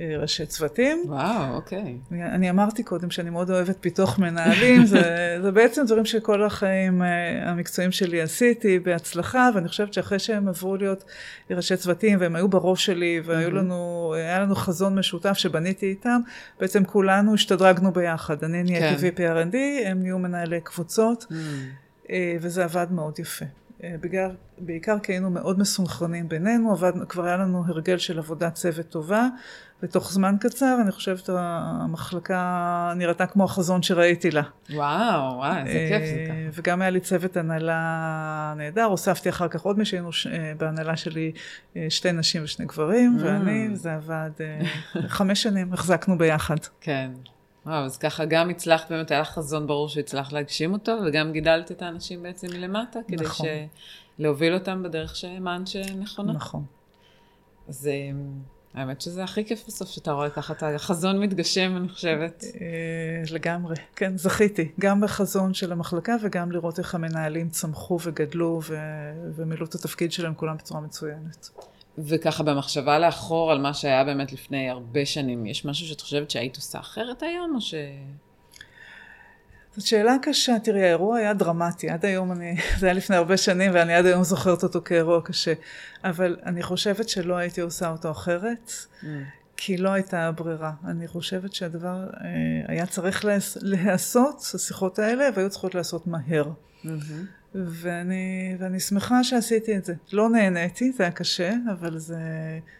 אה, 0.02 0.18
ראשי 0.18 0.46
צוותים. 0.46 1.02
וואו, 1.06 1.54
אוקיי. 1.54 1.96
אני, 2.12 2.24
אני 2.24 2.50
אמרתי 2.50 2.82
קודם 2.82 3.10
שאני 3.10 3.30
מאוד 3.30 3.50
אוהבת 3.50 3.76
פיתוח 3.80 4.18
מנהלים, 4.18 4.86
זה, 4.86 5.02
זה 5.42 5.50
בעצם 5.50 5.84
דברים 5.86 6.04
שכל 6.04 6.42
החיים 6.42 7.02
אה, 7.02 7.50
המקצועיים 7.50 7.92
שלי 7.92 8.20
עשיתי 8.20 8.78
בהצלחה, 8.78 9.50
ואני 9.54 9.68
חושבת 9.68 9.94
שאחרי 9.94 10.18
שהם 10.18 10.48
עברו 10.48 10.76
להיות 10.76 11.04
ראשי 11.50 11.76
צוותים 11.76 12.20
והם 12.20 12.36
היו 12.36 12.48
בראש 12.48 12.86
שלי, 12.86 13.20
והיו 13.24 13.50
לנו, 13.50 14.12
היה 14.16 14.38
לנו 14.38 14.54
חזון 14.54 14.98
משותף 14.98 15.32
שבניתי 15.32 15.86
איתם, 15.86 16.20
בעצם 16.60 16.84
כולנו 16.84 17.34
השתדרגנו 17.34 17.92
ביחד. 17.92 18.44
אני 18.44 18.62
נהייתי 18.62 19.12
כן. 19.12 19.24
VP 19.24 19.34
R&D, 19.34 19.56
הם 19.86 20.02
נהיו 20.02 20.18
מנהלי 20.18 20.60
קבוצות, 20.60 21.26
Mm, 21.30 21.34
אה, 21.34 21.89
וזה 22.40 22.64
עבד 22.64 22.86
מאוד 22.90 23.18
יפה. 23.18 23.44
אה, 23.84 23.94
בגלל, 24.00 24.30
בעיקר 24.58 24.98
כי 24.98 25.12
היינו 25.12 25.30
מאוד 25.30 25.58
מסונכרנים 25.58 26.28
בינינו, 26.28 26.72
עבד, 26.72 26.92
כבר 27.08 27.24
היה 27.24 27.36
לנו 27.36 27.64
הרגל 27.66 27.98
של 27.98 28.18
עבודת 28.18 28.54
צוות 28.54 28.88
טובה, 28.88 29.26
ותוך 29.82 30.12
זמן 30.12 30.36
קצר 30.40 30.78
אני 30.82 30.92
חושבת 30.92 31.28
המחלקה 31.32 32.92
נראתה 32.96 33.26
כמו 33.26 33.44
החזון 33.44 33.82
שראיתי 33.82 34.30
לה. 34.30 34.42
וואו, 34.74 35.36
וואו, 35.36 35.56
איזה 35.66 35.86
כיף 35.88 36.02
זה 36.08 36.16
אה, 36.20 36.26
ככה. 36.28 36.60
וגם 36.60 36.80
היה 36.82 36.90
לי 36.90 37.00
צוות 37.00 37.36
הנהלה 37.36 38.54
נהדר, 38.56 38.84
הוספתי 38.84 39.28
אחר 39.28 39.48
כך 39.48 39.60
עוד 39.60 39.78
מישהו, 39.78 40.12
ש- 40.12 40.26
אה, 40.26 40.52
בהנהלה 40.58 40.96
שלי 40.96 41.32
אה, 41.76 41.86
שתי 41.88 42.12
נשים 42.12 42.44
ושני 42.44 42.66
גברים, 42.66 43.16
Mm. 43.18 43.22
ואני, 43.24 43.68
וזה 43.72 43.94
עבד 43.94 44.30
אה, 44.40 44.60
חמש 45.08 45.42
שנים, 45.42 45.72
החזקנו 45.72 46.18
ביחד. 46.18 46.56
כן. 46.80 47.10
וואו, 47.70 47.84
אז 47.84 47.96
ככה 47.96 48.24
גם 48.24 48.50
הצלחת, 48.50 48.90
באמת 48.92 49.10
היה 49.10 49.24
חזון 49.24 49.66
ברור 49.66 49.88
שהצלחת 49.88 50.32
להגשים 50.32 50.72
אותו, 50.72 50.92
וגם 51.06 51.32
גידלת 51.32 51.70
את 51.72 51.82
האנשים 51.82 52.22
בעצם 52.22 52.46
מלמטה, 52.52 52.98
כדי 53.08 53.24
נכון. 53.24 53.46
ש... 53.46 53.50
להוביל 54.18 54.54
אותם 54.54 54.82
בדרך 54.82 55.16
שהאמנת 55.16 55.66
שנכונה. 55.66 56.32
נכון. 56.32 56.64
אז 57.68 57.86
אה, 57.86 58.10
האמת 58.74 59.00
שזה 59.00 59.24
הכי 59.24 59.44
כיף 59.44 59.64
בסוף 59.66 59.88
שאתה 59.88 60.12
רואה 60.12 60.30
ככה 60.30 60.52
את 60.52 60.62
החזון 60.62 61.20
מתגשם, 61.20 61.76
אני 61.76 61.88
חושבת. 61.88 62.44
אה, 62.44 63.34
לגמרי, 63.34 63.74
כן, 63.96 64.16
זכיתי. 64.16 64.72
גם 64.80 65.00
בחזון 65.00 65.54
של 65.54 65.72
המחלקה 65.72 66.16
וגם 66.22 66.52
לראות 66.52 66.78
איך 66.78 66.94
המנהלים 66.94 67.48
צמחו 67.48 67.98
וגדלו 68.02 68.60
ו- 68.64 68.76
ומילאו 69.34 69.66
את 69.66 69.74
התפקיד 69.74 70.12
שלהם 70.12 70.34
כולם 70.34 70.56
בצורה 70.56 70.80
מצוינת. 70.80 71.50
וככה 71.98 72.42
במחשבה 72.42 72.98
לאחור 72.98 73.52
על 73.52 73.58
מה 73.58 73.74
שהיה 73.74 74.04
באמת 74.04 74.32
לפני 74.32 74.70
הרבה 74.70 75.06
שנים, 75.06 75.46
יש 75.46 75.64
משהו 75.64 75.86
שאת 75.86 76.00
חושבת 76.00 76.30
שהיית 76.30 76.56
עושה 76.56 76.80
אחרת 76.80 77.22
היום, 77.22 77.54
או 77.54 77.60
ש... 77.60 77.74
זאת 79.76 79.86
שאלה 79.86 80.16
קשה, 80.22 80.58
תראי, 80.58 80.82
האירוע 80.82 81.18
היה 81.18 81.34
דרמטי, 81.34 81.90
עד 81.90 82.04
היום 82.04 82.32
אני, 82.32 82.56
זה 82.78 82.86
היה 82.86 82.94
לפני 82.94 83.16
הרבה 83.16 83.36
שנים 83.36 83.70
ואני 83.74 83.94
עד 83.94 84.06
היום 84.06 84.24
זוכרת 84.24 84.62
אותו 84.62 84.80
כאירוע 84.84 85.20
קשה, 85.24 85.52
אבל 86.04 86.36
אני 86.46 86.62
חושבת 86.62 87.08
שלא 87.08 87.34
הייתי 87.34 87.60
עושה 87.60 87.90
אותו 87.90 88.10
אחרת, 88.10 88.72
mm. 89.02 89.06
כי 89.56 89.76
לא 89.76 89.90
הייתה 89.90 90.32
ברירה. 90.32 90.72
אני 90.84 91.08
חושבת 91.08 91.54
שהדבר 91.54 92.06
אה, 92.24 92.28
היה 92.68 92.86
צריך 92.86 93.24
להיעשות, 93.62 94.52
השיחות 94.54 94.98
האלה, 94.98 95.28
והיו 95.34 95.50
צריכות 95.50 95.74
להיעשות 95.74 96.06
מהר. 96.06 96.44
Mm-hmm. 96.84 96.88
ואני, 97.54 98.56
ואני 98.58 98.80
שמחה 98.80 99.24
שעשיתי 99.24 99.76
את 99.76 99.84
זה. 99.84 99.94
לא 100.12 100.28
נהניתי, 100.28 100.92
זה 100.92 101.02
היה 101.02 101.12
קשה, 101.12 101.52
אבל 101.72 101.98
זה, 101.98 102.16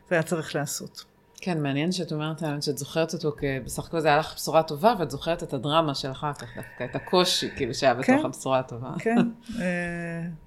זה 0.08 0.14
היה 0.14 0.22
צריך 0.22 0.54
להיעשות. 0.54 1.04
כן, 1.42 1.62
מעניין 1.62 1.92
שאת 1.92 2.12
אומרת 2.12 2.42
האמת 2.42 2.62
שאת 2.62 2.78
זוכרת 2.78 3.14
אותו, 3.14 3.32
כי 3.38 3.46
בסך 3.64 3.86
הכל 3.86 4.00
זה 4.00 4.08
היה 4.08 4.16
לך 4.16 4.34
בשורה 4.36 4.62
טובה, 4.62 4.94
ואת 4.98 5.10
זוכרת 5.10 5.42
את 5.42 5.52
הדרמה 5.52 5.94
של 5.94 6.10
אחר 6.10 6.32
כך 6.34 6.48
דווקא, 6.56 6.84
את 6.84 6.96
הקושי, 6.96 7.48
כאילו, 7.56 7.74
שהיה 7.74 7.94
בתוך 7.94 8.06
כן, 8.06 8.24
הבשורה 8.24 8.58
הטובה. 8.58 8.90
כן, 8.98 9.16
אה, 9.60 9.64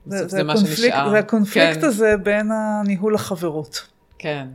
זה, 0.05 0.27
זה, 0.27 0.43
מה 0.43 0.57
שנשאר. 0.57 1.09
זה 1.09 1.19
הקונפליקט 1.19 1.79
כן. 1.79 1.85
הזה 1.87 2.15
בין 2.23 2.51
הניהול 2.51 3.15
החברות. 3.15 3.87
כן. 4.19 4.47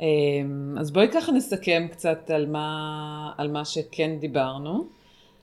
אמ, 0.00 0.76
אז 0.80 0.90
בואי 0.90 1.08
ככה 1.12 1.32
נסכם 1.32 1.86
קצת 1.92 2.30
על 2.30 2.46
מה, 2.46 3.32
על 3.38 3.50
מה 3.50 3.64
שכן 3.64 4.10
דיברנו. 4.20 4.97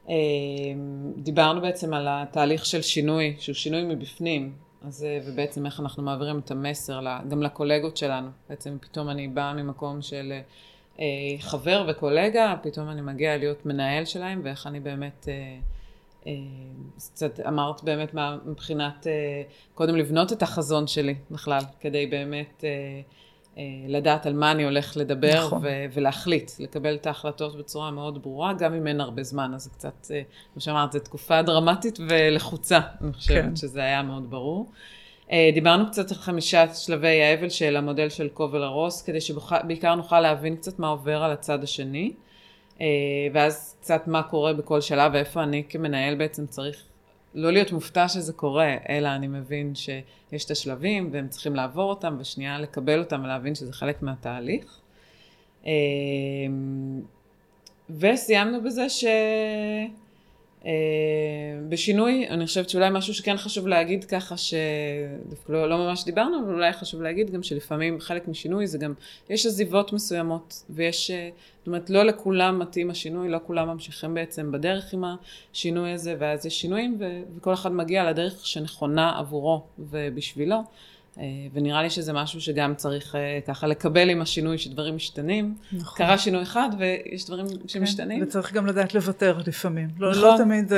אמ, 0.10 1.14
דיברנו 1.18 1.62
בעצם 1.62 1.94
על 1.94 2.08
התהליך 2.10 2.66
של 2.66 2.82
שינוי, 2.82 3.36
שהוא 3.40 3.56
שינוי 3.56 3.84
מבפנים, 3.84 4.54
אז, 4.88 5.04
אה, 5.04 5.20
ובעצם 5.26 5.66
איך 5.66 5.80
אנחנו 5.80 6.04
מעבירים 6.04 6.40
את 6.40 6.52
המסר 6.52 7.00
גם 7.30 7.44
לקולגות 7.44 7.98
שלנו. 7.98 8.30
בעצם 8.50 8.78
פתאום 8.82 9.10
אני 9.10 9.28
באה 9.28 9.54
ממקום 9.54 10.02
של 10.02 10.34
אה, 11.00 11.06
חבר 11.40 11.86
וקולגה, 11.88 12.56
פתאום 12.64 12.90
אני 12.90 13.02
מגיעה 13.02 13.38
להיות 13.38 13.66
מנהל 13.66 14.06
שלהם, 14.06 14.42
ואיך 14.44 14.68
אני 14.68 14.80
באמת, 14.80 15.28
אה, 15.28 16.32
קצת 16.98 17.40
אמרת 17.40 17.84
באמת 17.84 18.14
מה, 18.14 18.38
מבחינת, 18.46 19.08
קודם 19.74 19.96
לבנות 19.96 20.34
את 20.34 20.42
החזון 20.42 20.88
שלי 20.88 21.16
בכלל, 21.32 21.62
כדי 21.80 22.06
באמת 22.06 22.64
לדעת 23.88 24.26
על 24.26 24.34
מה 24.34 24.52
אני 24.52 24.64
הולך 24.64 24.98
לדבר 24.98 25.46
נכון. 25.46 25.60
ו- 25.64 25.86
ולהחליט, 25.94 26.52
לקבל 26.60 26.96
את 26.96 27.08
ההחלטות 27.08 27.58
בצורה 27.58 27.92
מאוד 27.92 28.22
ברורה, 28.22 28.54
גם 28.54 28.74
אם 28.74 28.88
אין 28.88 29.02
הרבה 29.02 29.24
זמן, 29.24 29.52
אז 29.56 29.64
זה 29.64 29.70
קצת, 29.70 30.08
אה, 30.12 30.22
כמו 30.54 30.62
שאמרת, 30.62 30.92
זו 30.92 31.00
תקופה 31.00 31.42
דרמטית 31.42 32.00
ולחוצה, 32.10 32.80
אני 33.02 33.14
חושבת 33.14 33.44
כן. 33.44 33.56
שזה 33.56 33.80
היה 33.80 34.04
מאוד 34.04 34.30
ברור. 34.30 34.72
אה, 35.32 35.50
דיברנו 35.54 35.88
קצת 35.88 36.12
על 36.12 36.18
חמישה 36.18 36.74
שלבי 36.74 37.22
האבל 37.22 37.50
של 37.50 37.78
המודל 37.78 38.10
של 38.10 38.30
קובל 38.30 38.64
הרוס, 38.64 39.02
כדי 39.02 39.22
שבעיקר 39.22 39.96
נוכל 39.96 40.20
להבין 40.20 40.56
קצת 40.56 40.80
מה 40.80 40.88
עובר 40.88 41.24
על 41.24 41.32
הצד 41.32 41.64
השני, 41.64 42.14
ואז 43.34 43.78
קצת 43.82 44.08
מה 44.08 44.24
קורה 44.24 44.54
בכל 44.54 44.82
שלב 44.82 45.12
ואיפה 45.14 45.44
אני 45.44 45.64
כמנהל 45.70 46.16
בעצם 46.16 46.48
צריך 46.48 46.84
לא 47.36 47.52
להיות 47.52 47.72
מופתע 47.72 48.08
שזה 48.08 48.34
קורה, 48.34 48.76
אלא 48.90 49.08
אני 49.08 49.28
מבין 49.28 49.76
שיש 49.76 50.46
את 50.46 50.52
השלבים 50.52 51.10
והם 51.12 51.28
צריכים 51.28 51.56
לעבור 51.56 51.90
אותם, 51.90 52.18
ושנייה 52.20 52.60
לקבל 52.60 53.00
אותם 53.00 53.22
ולהבין 53.24 53.56
שזה 53.56 53.74
חלק 53.74 54.02
מהתהליך. 54.02 54.80
אמ, 55.66 55.72
וסיימנו 57.90 58.64
בזה 58.64 58.90
ש... 58.90 59.06
אה, 60.66 60.72
בשינוי, 61.70 62.28
אני 62.30 62.46
חושבת 62.46 62.70
שאולי 62.70 62.90
משהו 62.92 63.14
שכן 63.14 63.38
חשוב 63.38 63.68
להגיד 63.68 64.04
ככה, 64.04 64.36
שדווקא 64.38 65.52
לא, 65.52 65.70
לא 65.70 65.78
ממש 65.78 66.06
דיברנו, 66.06 66.44
אבל 66.46 66.54
אולי 66.54 66.74
חשוב 66.74 67.02
להגיד 67.02 67.32
גם 67.32 67.44
שלפעמים 67.44 68.00
חלק 68.00 68.28
משינוי 68.28 68.68
זה 68.68 68.78
גם, 68.78 68.94
יש 69.30 69.46
עזיבות 69.46 69.94
מסוימות, 69.94 70.64
ויש, 70.70 71.12
אה, 71.12 71.30
זאת 71.60 71.68
אומרת, 71.68 71.90
לא 71.90 72.04
לכולם 72.04 72.60
מתאים 72.60 72.90
השינוי, 72.90 73.30
לא 73.30 73.38
כולם 73.48 73.68
ממשיכים 73.68 74.14
בעצם 74.14 74.52
בדרך 74.52 74.94
עם 74.94 75.04
השינוי 75.54 75.92
הזה, 75.92 76.16
ואז 76.20 76.46
יש 76.46 76.62
שינויים, 76.62 76.98
ו, 77.00 77.22
וכל 77.38 77.54
אחד 77.54 77.72
מגיע 77.72 78.10
לדרך 78.10 78.46
שנכונה 78.46 79.18
עבורו 79.18 79.64
ובשבילו. 79.80 80.58
אה, 81.20 81.24
ונראה 81.54 81.84
לי 81.84 81.90
שזה 81.90 82.14
משהו 82.14 82.42
שגם 82.42 82.76
צריך 82.76 83.16
אה, 83.16 83.40
ככה 83.48 83.68
לקבל 83.68 84.10
עם 84.10 84.22
השינוי 84.22 84.58
שדברים 84.58 84.96
משתנים. 84.96 85.56
נכון. 85.74 85.98
קרה 85.98 86.18
שינוי 86.18 86.44
אחד 86.44 86.70
ויש 86.78 87.26
דברים 87.26 87.46
שמשתנים. 87.68 88.20
כן, 88.20 88.26
וצריך 88.26 88.54
גם 88.54 88.66
לדעת 88.66 88.94
לוותר 88.96 89.38
לפעמים. 89.48 89.90
לא, 89.98 90.12
לא 90.12 90.18
נכון. 90.18 90.30
לא 90.30 90.38
תמיד 90.38 90.72
uh, 90.72 90.76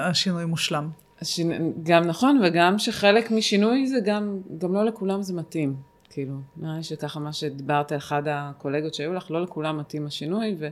השינוי 0.00 0.44
מושלם. 0.44 0.90
השינ... 1.20 1.72
גם 1.82 2.04
נכון, 2.04 2.40
וגם 2.44 2.78
שחלק 2.78 3.30
משינוי 3.30 3.86
זה 3.86 4.00
גם, 4.04 4.38
גם 4.58 4.74
לא 4.74 4.84
לכולם 4.84 5.22
זה 5.22 5.34
מתאים. 5.34 5.76
כאילו, 6.10 6.34
נראה 6.56 6.76
לי 6.76 6.82
שככה 6.82 7.20
מה 7.20 7.32
שדיברת 7.32 7.92
על 7.92 7.98
אחד 7.98 8.22
הקולגות 8.26 8.94
שהיו 8.94 9.12
לך, 9.12 9.30
לא 9.30 9.42
לכולם 9.42 9.78
מתאים 9.78 10.06
השינוי, 10.06 10.56
ו, 10.58 10.68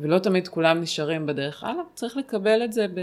ולא 0.00 0.18
תמיד 0.18 0.48
כולם 0.48 0.80
נשארים 0.80 1.26
בדרך 1.26 1.64
הלאה. 1.64 1.82
צריך 1.94 2.16
לקבל 2.16 2.64
את 2.64 2.72
זה 2.72 2.86
ב... 2.88 3.00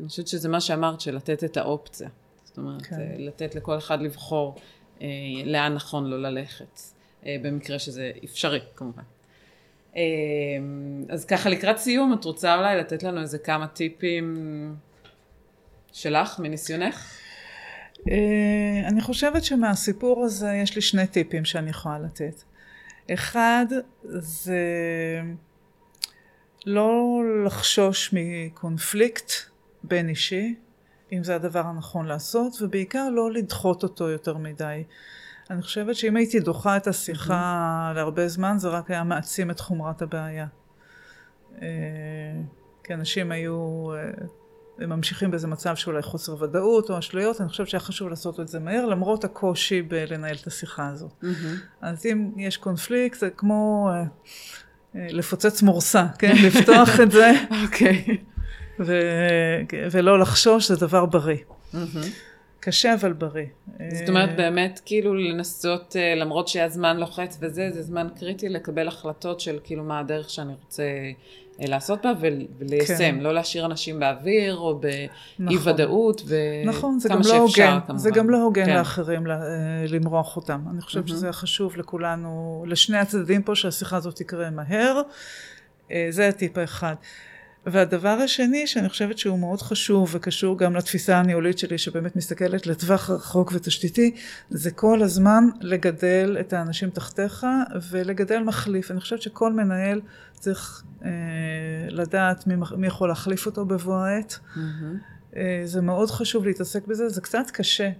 אני 0.00 0.08
חושבת 0.08 0.28
שזה 0.28 0.48
מה 0.48 0.60
שאמרת, 0.60 1.00
של 1.00 1.16
לתת 1.16 1.44
את 1.44 1.56
האופציה. 1.56 2.08
זאת 2.50 2.58
אומרת, 2.58 2.82
כן. 2.82 2.96
אה, 3.00 3.14
לתת 3.18 3.54
לכל 3.54 3.78
אחד 3.78 4.02
לבחור 4.02 4.56
אה, 5.02 5.06
לאן 5.44 5.74
נכון 5.74 6.06
לו 6.06 6.18
ללכת, 6.18 6.80
אה, 7.26 7.36
במקרה 7.42 7.78
שזה 7.78 8.12
אפשרי 8.24 8.60
כמובן. 8.76 9.02
אה, 9.96 10.02
אז 11.08 11.24
ככה 11.24 11.48
לקראת 11.48 11.78
סיום, 11.78 12.12
את 12.12 12.24
רוצה 12.24 12.56
אולי 12.56 12.76
לתת 12.76 13.02
לנו 13.02 13.20
איזה 13.20 13.38
כמה 13.38 13.66
טיפים 13.66 14.36
שלך, 15.92 16.38
מניסיונך? 16.38 17.16
אני 18.86 19.00
חושבת 19.00 19.44
שמהסיפור 19.44 20.24
הזה 20.24 20.52
יש 20.62 20.76
לי 20.76 20.82
שני 20.82 21.06
טיפים 21.06 21.44
שאני 21.44 21.70
יכולה 21.70 21.98
לתת. 21.98 22.42
אחד 23.14 23.66
זה 24.04 24.60
לא 26.66 27.22
לחשוש 27.46 28.10
מקונפליקט 28.12 29.32
בין 29.82 30.08
אישי, 30.08 30.54
אם 31.12 31.24
זה 31.24 31.34
הדבר 31.34 31.66
הנכון 31.66 32.06
לעשות, 32.06 32.62
ובעיקר 32.62 33.08
לא 33.10 33.32
לדחות 33.32 33.82
אותו 33.82 34.08
יותר 34.08 34.36
מדי. 34.36 34.84
אני 35.50 35.62
חושבת 35.62 35.96
שאם 35.96 36.16
הייתי 36.16 36.40
דוחה 36.40 36.76
את 36.76 36.86
השיחה 36.86 37.32
mm-hmm. 37.90 37.96
להרבה 37.96 38.28
זמן, 38.28 38.58
זה 38.58 38.68
רק 38.68 38.90
היה 38.90 39.04
מעצים 39.04 39.50
את 39.50 39.60
חומרת 39.60 40.02
הבעיה. 40.02 40.46
אה, 41.62 41.68
כי 42.84 42.94
אנשים 42.94 43.32
היו, 43.32 43.90
אה, 43.94 44.10
הם 44.78 44.90
ממשיכים 44.90 45.30
באיזה 45.30 45.46
מצב 45.46 45.76
שאולי 45.76 46.02
חוסר 46.02 46.42
ודאות 46.42 46.90
או 46.90 46.98
אשליות, 46.98 47.40
אני 47.40 47.48
חושבת 47.48 47.68
שהיה 47.68 47.80
חשוב 47.80 48.08
לעשות 48.08 48.40
את 48.40 48.48
זה 48.48 48.60
מהר, 48.60 48.86
למרות 48.86 49.24
הקושי 49.24 49.82
בלנהל 49.82 50.36
את 50.42 50.46
השיחה 50.46 50.88
הזאת. 50.88 51.12
Mm-hmm. 51.22 51.26
אז 51.80 52.06
אם 52.06 52.30
יש 52.36 52.56
קונפליקט, 52.56 53.18
זה 53.18 53.30
כמו 53.30 53.90
אה, 53.92 55.06
לפוצץ 55.10 55.62
מורסה, 55.62 56.06
כן? 56.18 56.34
לפתוח 56.46 57.00
את 57.02 57.10
זה. 57.10 57.32
אוקיי. 57.64 58.18
ו- 58.80 59.60
ולא 59.90 60.18
לחשוש 60.18 60.68
זה 60.68 60.86
דבר 60.86 61.06
בריא. 61.06 61.36
קשה 62.60 62.94
אבל 62.94 63.12
בריא. 63.12 63.46
זאת 63.92 64.08
אומרת 64.08 64.36
באמת 64.36 64.80
כאילו 64.84 65.14
לנסות, 65.14 65.96
אה, 65.96 66.14
למרות 66.14 66.48
שהזמן 66.48 66.96
לוחץ 66.96 67.38
וזה, 67.40 67.70
זה 67.70 67.82
זמן 67.82 68.08
קריטי 68.18 68.48
לקבל 68.48 68.88
החלטות 68.88 69.40
של 69.40 69.58
כאילו 69.64 69.84
מה 69.84 69.98
הדרך 69.98 70.30
שאני 70.30 70.52
רוצה 70.64 70.82
אה, 70.82 71.66
לעשות 71.68 72.06
בה 72.06 72.12
וליישם, 72.58 72.94
כן. 72.98 73.18
לא 73.20 73.34
להשאיר 73.34 73.66
אנשים 73.66 74.00
באוויר 74.00 74.56
או 74.56 74.78
באי 74.78 75.08
נכון. 75.38 75.72
ודאות 75.72 76.22
וכמה 76.24 76.64
נכון, 76.64 76.98
זה 76.98 77.08
גם 77.08 77.20
לא 77.24 77.36
הוגן, 77.36 77.78
כמובן. 77.86 77.98
זה 77.98 78.10
גם 78.10 78.30
לא 78.30 78.42
הוגן 78.42 78.66
כן. 78.66 78.76
לאחרים 78.76 79.30
אה, 79.30 79.36
למרוח 79.88 80.36
אותם. 80.36 80.60
אני 80.70 80.80
חושבת 80.80 81.04
mm-hmm. 81.04 81.08
שזה 81.08 81.32
חשוב 81.32 81.76
לכולנו, 81.76 82.64
לשני 82.68 82.98
הצדדים 82.98 83.42
פה 83.42 83.54
שהשיחה 83.54 83.96
הזאת 83.96 84.16
תקרה 84.16 84.50
מהר. 84.50 85.02
זה 86.10 86.28
הטיפ 86.28 86.58
האחד. 86.58 86.94
והדבר 87.66 88.08
השני 88.08 88.66
שאני 88.66 88.88
חושבת 88.88 89.18
שהוא 89.18 89.38
מאוד 89.38 89.62
חשוב 89.62 90.10
וקשור 90.12 90.58
גם 90.58 90.76
לתפיסה 90.76 91.18
הניהולית 91.18 91.58
שלי 91.58 91.78
שבאמת 91.78 92.16
מסתכלת 92.16 92.66
לטווח 92.66 93.10
רחוק 93.10 93.52
ותשתיתי 93.54 94.14
זה 94.50 94.70
כל 94.70 95.02
הזמן 95.02 95.44
לגדל 95.60 96.36
את 96.40 96.52
האנשים 96.52 96.90
תחתיך 96.90 97.46
ולגדל 97.90 98.38
מחליף. 98.38 98.90
אני 98.90 99.00
חושבת 99.00 99.22
שכל 99.22 99.52
מנהל 99.52 100.00
צריך 100.32 100.82
אה, 101.04 101.10
לדעת 101.88 102.46
מי, 102.46 102.54
מי 102.76 102.86
יכול 102.86 103.08
להחליף 103.08 103.46
אותו 103.46 103.64
בבוא 103.64 103.96
העת. 103.96 104.38
Mm-hmm. 104.54 105.36
אה, 105.36 105.62
זה 105.64 105.80
מאוד 105.80 106.10
חשוב 106.10 106.44
להתעסק 106.44 106.86
בזה, 106.86 107.08
זה 107.08 107.20
קצת 107.20 107.50
קשה 107.52 107.90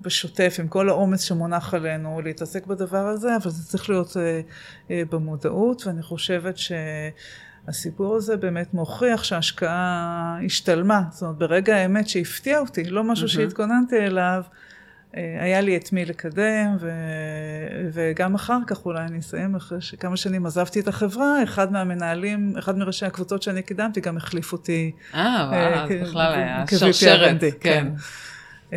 בשוטף 0.00 0.56
עם 0.58 0.68
כל 0.68 0.88
העומס 0.88 1.20
שמונח 1.20 1.74
עלינו 1.74 2.20
להתעסק 2.20 2.66
בדבר 2.66 3.06
הזה 3.06 3.36
אבל 3.36 3.50
זה 3.50 3.66
צריך 3.66 3.90
להיות 3.90 4.16
אה, 4.16 4.40
אה, 4.90 5.02
במודעות 5.10 5.86
ואני 5.86 6.02
חושבת 6.02 6.58
ש... 6.58 6.72
הסיפור 7.68 8.16
הזה 8.16 8.36
באמת 8.36 8.74
מוכיח 8.74 9.24
שההשקעה 9.24 10.38
השתלמה. 10.46 11.02
זאת 11.10 11.22
אומרת, 11.22 11.36
ברגע 11.36 11.76
האמת 11.76 12.08
שהפתיע 12.08 12.58
אותי, 12.58 12.84
לא 12.84 13.04
משהו 13.04 13.26
mm-hmm. 13.26 13.30
שהתכוננתי 13.30 13.96
אליו, 13.96 14.42
אה, 15.16 15.36
היה 15.40 15.60
לי 15.60 15.76
את 15.76 15.92
מי 15.92 16.04
לקדם, 16.04 16.76
ו... 16.80 16.90
וגם 17.92 18.34
אחר 18.34 18.58
כך, 18.66 18.86
אולי 18.86 19.04
אני 19.04 19.18
אסיים, 19.18 19.54
אחרי 19.54 19.80
שכמה 19.80 20.16
שנים 20.16 20.46
עזבתי 20.46 20.80
את 20.80 20.88
החברה, 20.88 21.42
אחד 21.42 21.72
מהמנהלים, 21.72 22.54
אחד 22.58 22.78
מראשי 22.78 23.06
הקבוצות 23.06 23.42
שאני 23.42 23.62
קידמתי, 23.62 24.00
גם 24.00 24.16
החליף 24.16 24.52
אותי. 24.52 24.92
אה, 25.14 25.48
וואו, 25.50 25.74
אז 25.74 25.90
בכלל 26.02 26.32
היה 26.32 26.64
שרשרת, 26.78 27.40
כן. 27.40 27.48
כן. 27.60 27.88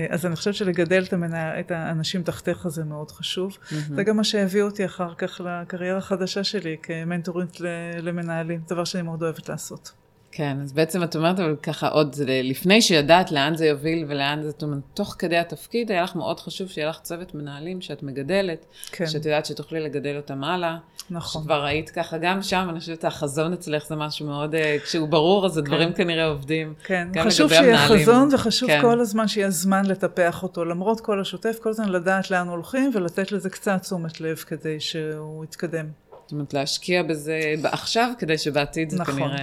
אז 0.10 0.26
אני 0.26 0.36
חושבת 0.36 0.56
שלגדל 0.56 1.04
את, 1.04 1.14
המנה, 1.14 1.60
את 1.60 1.72
האנשים 1.72 2.24
תחתיך 2.24 2.68
זה 2.68 2.84
מאוד 2.84 3.12
חשוב. 3.12 3.58
Mm-hmm. 3.58 3.74
זה 3.96 4.04
גם 4.04 4.18
מה 4.18 4.24
שהביא 4.24 4.62
אותי 4.62 4.86
אחר 4.86 5.14
כך 5.14 5.42
לקריירה 5.46 5.98
החדשה 5.98 6.44
שלי 6.44 6.78
כמנטורית 6.84 7.58
למנהלים, 8.02 8.62
דבר 8.70 8.84
שאני 8.84 9.04
מאוד 9.04 9.24
אוהבת 9.24 9.50
לעשות. 9.50 10.03
כן, 10.36 10.58
אז 10.64 10.74
בעצם 10.74 11.04
את 11.04 11.16
אומרת, 11.16 11.40
אבל 11.40 11.56
ככה 11.64 11.88
עוד 11.88 12.16
לפני 12.44 12.82
שידעת 12.82 13.32
לאן 13.32 13.56
זה 13.56 13.66
יוביל 13.66 14.06
ולאן 14.08 14.40
זה, 14.44 14.50
זאת 14.50 14.64
אומרת, 14.64 14.80
תוך 14.94 15.16
כדי 15.20 15.38
התפקיד, 15.38 15.92
היה 15.92 16.04
לך 16.04 16.16
מאוד 16.16 16.40
חשוב 16.40 16.68
שיהיה 16.68 16.90
לך 16.90 17.00
צוות 17.00 17.36
מנהלים 17.36 17.82
שאת 17.82 18.04
מגדלת, 18.04 18.66
כן. 18.92 19.08
שאת 19.08 19.26
יודעת 19.26 19.46
שתוכלי 19.46 19.80
לגדל 19.80 20.18
אותם 20.18 20.44
הלאה. 20.44 20.78
נכון. 21.10 21.42
שכבר 21.42 21.64
ראית 21.64 21.90
ככה, 21.90 22.18
גם 22.18 22.42
שם, 22.42 22.68
אני 22.70 22.80
חושבת, 22.80 23.06
החזון 23.06 23.54
אצלך 23.54 23.88
זה 23.88 23.96
משהו 23.96 24.28
מאוד, 24.28 24.56
אה, 24.56 24.78
כשהוא 24.84 25.08
ברור, 25.08 25.46
אז 25.46 25.58
הדברים 25.58 25.94
כן. 25.94 26.04
כנראה 26.04 26.26
עובדים. 26.26 26.74
כן, 26.84 27.08
חשוב 27.24 27.50
שיהיה 27.50 27.62
המנהלים. 27.62 28.02
חזון 28.02 28.30
וחשוב 28.34 28.70
כן. 28.70 28.82
כל 28.82 29.00
הזמן 29.00 29.28
שיהיה 29.28 29.50
זמן 29.50 29.86
לטפח 29.86 30.44
אותו, 30.44 30.66
למרות 30.66 31.02
כל 31.02 31.22
השוטף, 31.22 31.60
כל 31.64 31.70
הזמן 31.70 31.90
לדעת 31.90 32.32
לאן 32.32 32.48
הולכים 32.48 32.92
ולתת 32.94 33.32
לזה 33.32 33.50
קצת 33.50 33.82
תשומת 33.82 34.22
לב 34.22 34.38
כדי 34.38 34.80
שהוא 34.80 35.44
יתקדם. 35.44 35.86
אומרת, 36.34 36.54
להשקיע 36.54 37.04
בזה 37.04 37.54
עכשיו, 37.64 38.12
כדי 38.20 38.38
שבעתיד 38.38 38.90
זה 38.90 39.00
נכון, 39.00 39.16
כנראה 39.16 39.38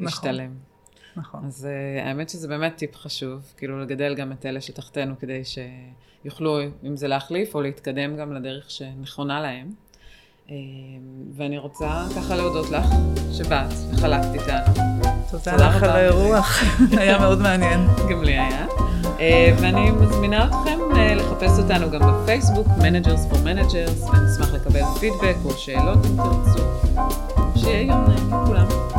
נכון, 0.00 0.08
ישתלם. 0.08 0.50
נכון. 1.16 1.40
אז 1.46 1.68
uh, 1.68 2.02
האמת 2.02 2.30
שזה 2.30 2.48
באמת 2.48 2.76
טיפ 2.76 2.96
חשוב, 2.96 3.52
כאילו 3.56 3.80
לגדל 3.80 4.14
גם 4.14 4.32
את 4.32 4.46
אלה 4.46 4.60
שתחתנו, 4.60 5.18
כדי 5.18 5.42
שיוכלו, 5.44 6.60
אם 6.84 6.96
זה 6.96 7.08
להחליף, 7.08 7.54
או 7.54 7.62
להתקדם 7.62 8.16
גם 8.16 8.32
לדרך 8.32 8.70
שנכונה 8.70 9.40
להם. 9.40 9.70
Uh, 10.46 10.50
ואני 11.32 11.58
רוצה 11.58 12.04
ככה 12.16 12.36
להודות 12.36 12.70
לך 12.70 12.86
שבאת 13.32 13.72
וחלקת 13.92 14.34
איתנו. 14.34 14.74
תודה 15.30 15.56
לך 15.56 15.82
על 15.82 15.90
האירוח, 15.90 16.62
היה 17.00 17.18
מאוד 17.18 17.38
מעניין. 17.38 17.80
גם 18.10 18.24
לי 18.24 18.32
היה. 18.32 18.66
אה, 19.20 19.54
ואני 19.60 19.90
מזמינה 19.90 20.46
אתכם 20.48 20.78
אה, 20.96 21.14
לחפש 21.14 21.58
אותנו 21.58 21.90
גם 21.90 22.00
בפייסבוק, 22.00 22.66
Managers 22.66 23.32
for 23.32 23.36
Managers, 23.36 24.10
ונשמח 24.10 24.54
לקבל 24.66 24.84
פידבק 25.00 25.36
או 25.44 25.50
שאלות 25.50 25.98
אם 26.06 26.16
תרצו. 26.16 26.62
שיהיה 27.56 27.82
יום 27.82 28.04
נעים 28.08 28.26
לכולם. 28.26 28.95